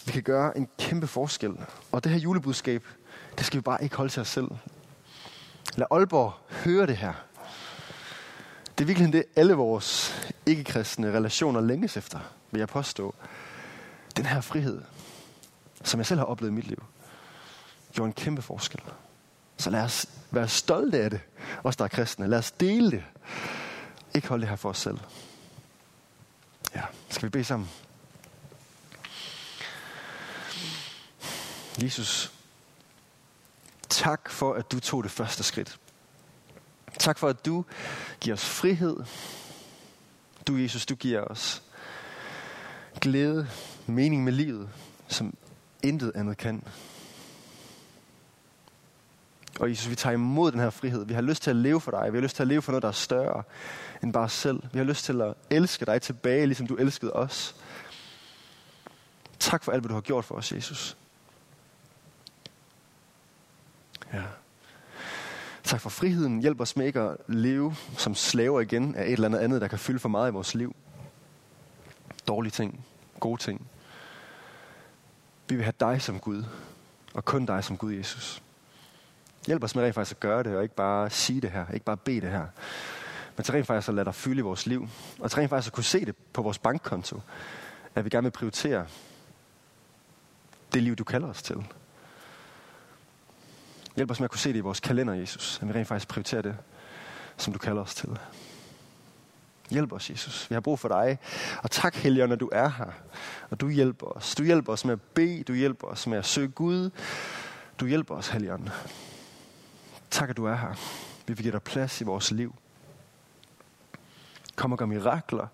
Vi 0.05 0.11
kan 0.11 0.23
gøre 0.23 0.57
en 0.57 0.67
kæmpe 0.79 1.07
forskel. 1.07 1.53
Og 1.91 2.03
det 2.03 2.11
her 2.11 2.19
julebudskab, 2.19 2.83
det 3.37 3.45
skal 3.45 3.57
vi 3.57 3.61
bare 3.61 3.83
ikke 3.83 3.95
holde 3.95 4.11
til 4.11 4.21
os 4.21 4.27
selv. 4.27 4.47
Lad 5.75 5.87
Aalborg 5.91 6.33
høre 6.49 6.87
det 6.87 6.97
her. 6.97 7.13
Det 8.77 8.83
er 8.83 8.85
virkelig 8.85 9.13
det, 9.13 9.23
alle 9.35 9.53
vores 9.53 10.13
ikke-kristne 10.45 11.11
relationer 11.11 11.61
længes 11.61 11.97
efter, 11.97 12.19
vil 12.51 12.59
jeg 12.59 12.67
påstå. 12.67 13.15
Den 14.17 14.25
her 14.25 14.41
frihed, 14.41 14.81
som 15.83 15.99
jeg 15.99 16.05
selv 16.05 16.19
har 16.19 16.25
oplevet 16.25 16.51
i 16.51 16.55
mit 16.55 16.67
liv, 16.67 16.83
gjorde 17.93 18.07
en 18.07 18.13
kæmpe 18.13 18.41
forskel. 18.41 18.81
Så 19.57 19.69
lad 19.69 19.81
os 19.81 20.05
være 20.31 20.47
stolte 20.47 21.03
af 21.03 21.09
det, 21.09 21.19
os 21.63 21.75
der 21.75 21.83
er 21.83 21.89
kristne. 21.89 22.27
Lad 22.27 22.37
os 22.37 22.51
dele 22.51 22.91
det. 22.91 23.03
Ikke 24.13 24.27
holde 24.27 24.41
det 24.41 24.49
her 24.49 24.55
for 24.55 24.69
os 24.69 24.77
selv. 24.77 24.97
Ja, 26.75 26.81
skal 27.09 27.25
vi 27.25 27.29
bede 27.29 27.43
sammen? 27.43 27.69
Jesus, 31.83 32.36
tak 33.97 34.29
for, 34.29 34.53
at 34.53 34.71
du 34.71 34.79
tog 34.79 35.03
det 35.03 35.11
første 35.11 35.43
skridt. 35.43 35.79
Tak 36.99 37.17
for, 37.17 37.27
at 37.27 37.45
du 37.45 37.65
giver 38.19 38.33
os 38.33 38.45
frihed. 38.45 38.97
Du, 40.47 40.55
Jesus, 40.55 40.85
du 40.85 40.95
giver 40.95 41.21
os 41.21 41.63
glæde, 43.01 43.47
mening 43.87 44.23
med 44.23 44.33
livet, 44.33 44.69
som 45.07 45.37
intet 45.83 46.11
andet 46.15 46.37
kan. 46.37 46.63
Og 49.59 49.69
Jesus, 49.69 49.89
vi 49.89 49.95
tager 49.95 50.13
imod 50.13 50.51
den 50.51 50.59
her 50.59 50.69
frihed. 50.69 51.05
Vi 51.05 51.13
har 51.13 51.21
lyst 51.21 51.43
til 51.43 51.49
at 51.49 51.55
leve 51.55 51.81
for 51.81 51.91
dig. 51.91 52.13
Vi 52.13 52.17
har 52.17 52.23
lyst 52.23 52.35
til 52.35 52.43
at 52.43 52.47
leve 52.47 52.61
for 52.61 52.71
noget, 52.71 52.81
der 52.81 52.89
er 52.89 52.93
større 52.93 53.43
end 54.03 54.13
bare 54.13 54.23
os 54.23 54.33
selv. 54.33 54.63
Vi 54.73 54.79
har 54.79 54.85
lyst 54.85 55.05
til 55.05 55.21
at 55.21 55.33
elske 55.49 55.85
dig 55.85 56.01
tilbage, 56.01 56.45
ligesom 56.45 56.67
du 56.67 56.75
elskede 56.75 57.13
os. 57.13 57.55
Tak 59.39 59.63
for 59.63 59.71
alt, 59.71 59.81
hvad 59.81 59.89
du 59.89 59.93
har 59.93 60.01
gjort 60.01 60.25
for 60.25 60.35
os, 60.35 60.51
Jesus. 60.51 60.97
Ja. 64.13 64.23
Tak 65.63 65.81
for 65.81 65.89
friheden. 65.89 66.39
Hjælp 66.39 66.61
os 66.61 66.75
med 66.75 66.85
ikke 66.85 66.99
at 66.99 67.17
leve 67.27 67.75
som 67.97 68.15
slaver 68.15 68.61
igen 68.61 68.95
af 68.95 69.05
et 69.05 69.11
eller 69.11 69.27
andet 69.27 69.39
andet, 69.39 69.61
der 69.61 69.67
kan 69.67 69.79
fylde 69.79 69.99
for 69.99 70.09
meget 70.09 70.31
i 70.31 70.33
vores 70.33 70.55
liv. 70.55 70.75
Dårlige 72.27 72.51
ting, 72.51 72.85
gode 73.19 73.41
ting. 73.41 73.67
Vi 75.49 75.55
vil 75.55 75.63
have 75.63 75.73
dig 75.79 76.01
som 76.01 76.19
Gud, 76.19 76.43
og 77.13 77.25
kun 77.25 77.45
dig 77.45 77.63
som 77.63 77.77
Gud, 77.77 77.93
Jesus. 77.93 78.43
Hjælp 79.47 79.63
os 79.63 79.75
med 79.75 79.83
rent 79.83 79.95
faktisk 79.95 80.15
at 80.15 80.19
gøre 80.19 80.43
det, 80.43 80.55
og 80.55 80.63
ikke 80.63 80.75
bare 80.75 81.09
sige 81.09 81.41
det 81.41 81.51
her, 81.51 81.65
ikke 81.73 81.85
bare 81.85 81.97
bede 81.97 82.21
det 82.21 82.29
her. 82.29 82.45
Men 83.35 83.43
til 83.43 83.51
rent 83.51 83.67
faktisk 83.67 83.89
at 83.89 83.95
lade 83.95 84.05
dig 84.05 84.15
fylde 84.15 84.39
i 84.39 84.41
vores 84.41 84.65
liv, 84.65 84.89
og 85.19 85.31
til 85.31 85.39
rent 85.39 85.49
faktisk 85.49 85.69
at 85.69 85.73
kunne 85.73 85.83
se 85.83 86.05
det 86.05 86.15
på 86.33 86.41
vores 86.41 86.59
bankkonto, 86.59 87.21
at 87.95 88.05
vi 88.05 88.09
gerne 88.09 88.25
vil 88.25 88.31
prioritere 88.31 88.85
det 90.73 90.83
liv, 90.83 90.95
du 90.95 91.03
kalder 91.03 91.27
os 91.27 91.43
til. 91.43 91.65
Hjælp 93.97 94.11
os 94.11 94.19
med 94.19 94.25
at 94.25 94.31
kunne 94.31 94.39
se 94.39 94.49
det 94.49 94.55
i 94.55 94.61
vores 94.61 94.79
kalender, 94.79 95.13
Jesus. 95.13 95.59
At 95.61 95.67
vi 95.67 95.73
rent 95.73 95.87
faktisk 95.87 96.07
prioriterer 96.07 96.41
det, 96.41 96.57
som 97.37 97.53
du 97.53 97.59
kalder 97.59 97.81
os 97.81 97.95
til. 97.95 98.19
Hjælp 99.69 99.93
os, 99.93 100.09
Jesus. 100.09 100.49
Vi 100.49 100.53
har 100.53 100.59
brug 100.59 100.79
for 100.79 100.87
dig. 100.87 101.17
Og 101.63 101.71
tak, 101.71 101.95
Helligånd, 101.95 102.33
at 102.33 102.39
du 102.39 102.49
er 102.51 102.69
her. 102.69 102.91
Og 103.49 103.61
du 103.61 103.69
hjælper 103.69 104.07
os. 104.07 104.35
Du 104.35 104.43
hjælper 104.43 104.73
os 104.73 104.85
med 104.85 104.93
at 104.93 105.01
bede. 105.01 105.43
Du 105.43 105.53
hjælper 105.53 105.87
os 105.87 106.07
med 106.07 106.17
at 106.17 106.25
søge 106.25 106.47
Gud. 106.47 106.89
Du 107.79 107.85
hjælper 107.85 108.15
os, 108.15 108.27
Helligånd. 108.27 108.69
Tak, 110.11 110.29
at 110.29 110.37
du 110.37 110.45
er 110.45 110.55
her. 110.55 110.73
Vi 111.27 111.33
vil 111.33 111.43
give 111.43 111.51
dig 111.51 111.61
plads 111.61 112.01
i 112.01 112.03
vores 112.03 112.31
liv. 112.31 112.55
Kom 114.55 114.71
og 114.71 114.77
gør 114.77 114.85
mirakler. 114.85 115.47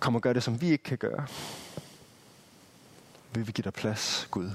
Kom 0.00 0.14
og 0.14 0.22
gør 0.22 0.32
det, 0.32 0.42
som 0.42 0.60
vi 0.60 0.70
ikke 0.70 0.84
kan 0.84 0.98
gøre. 0.98 1.26
Vi 3.34 3.42
vil 3.42 3.54
give 3.54 3.62
dig 3.62 3.72
plads, 3.72 4.28
Gud. 4.30 4.50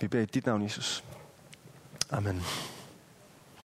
Vi 0.00 0.08
beder 0.08 0.22
i 0.22 0.26
dit 0.26 0.46
navn, 0.46 0.62
Jesus. 0.62 1.04
Amen. 2.10 2.42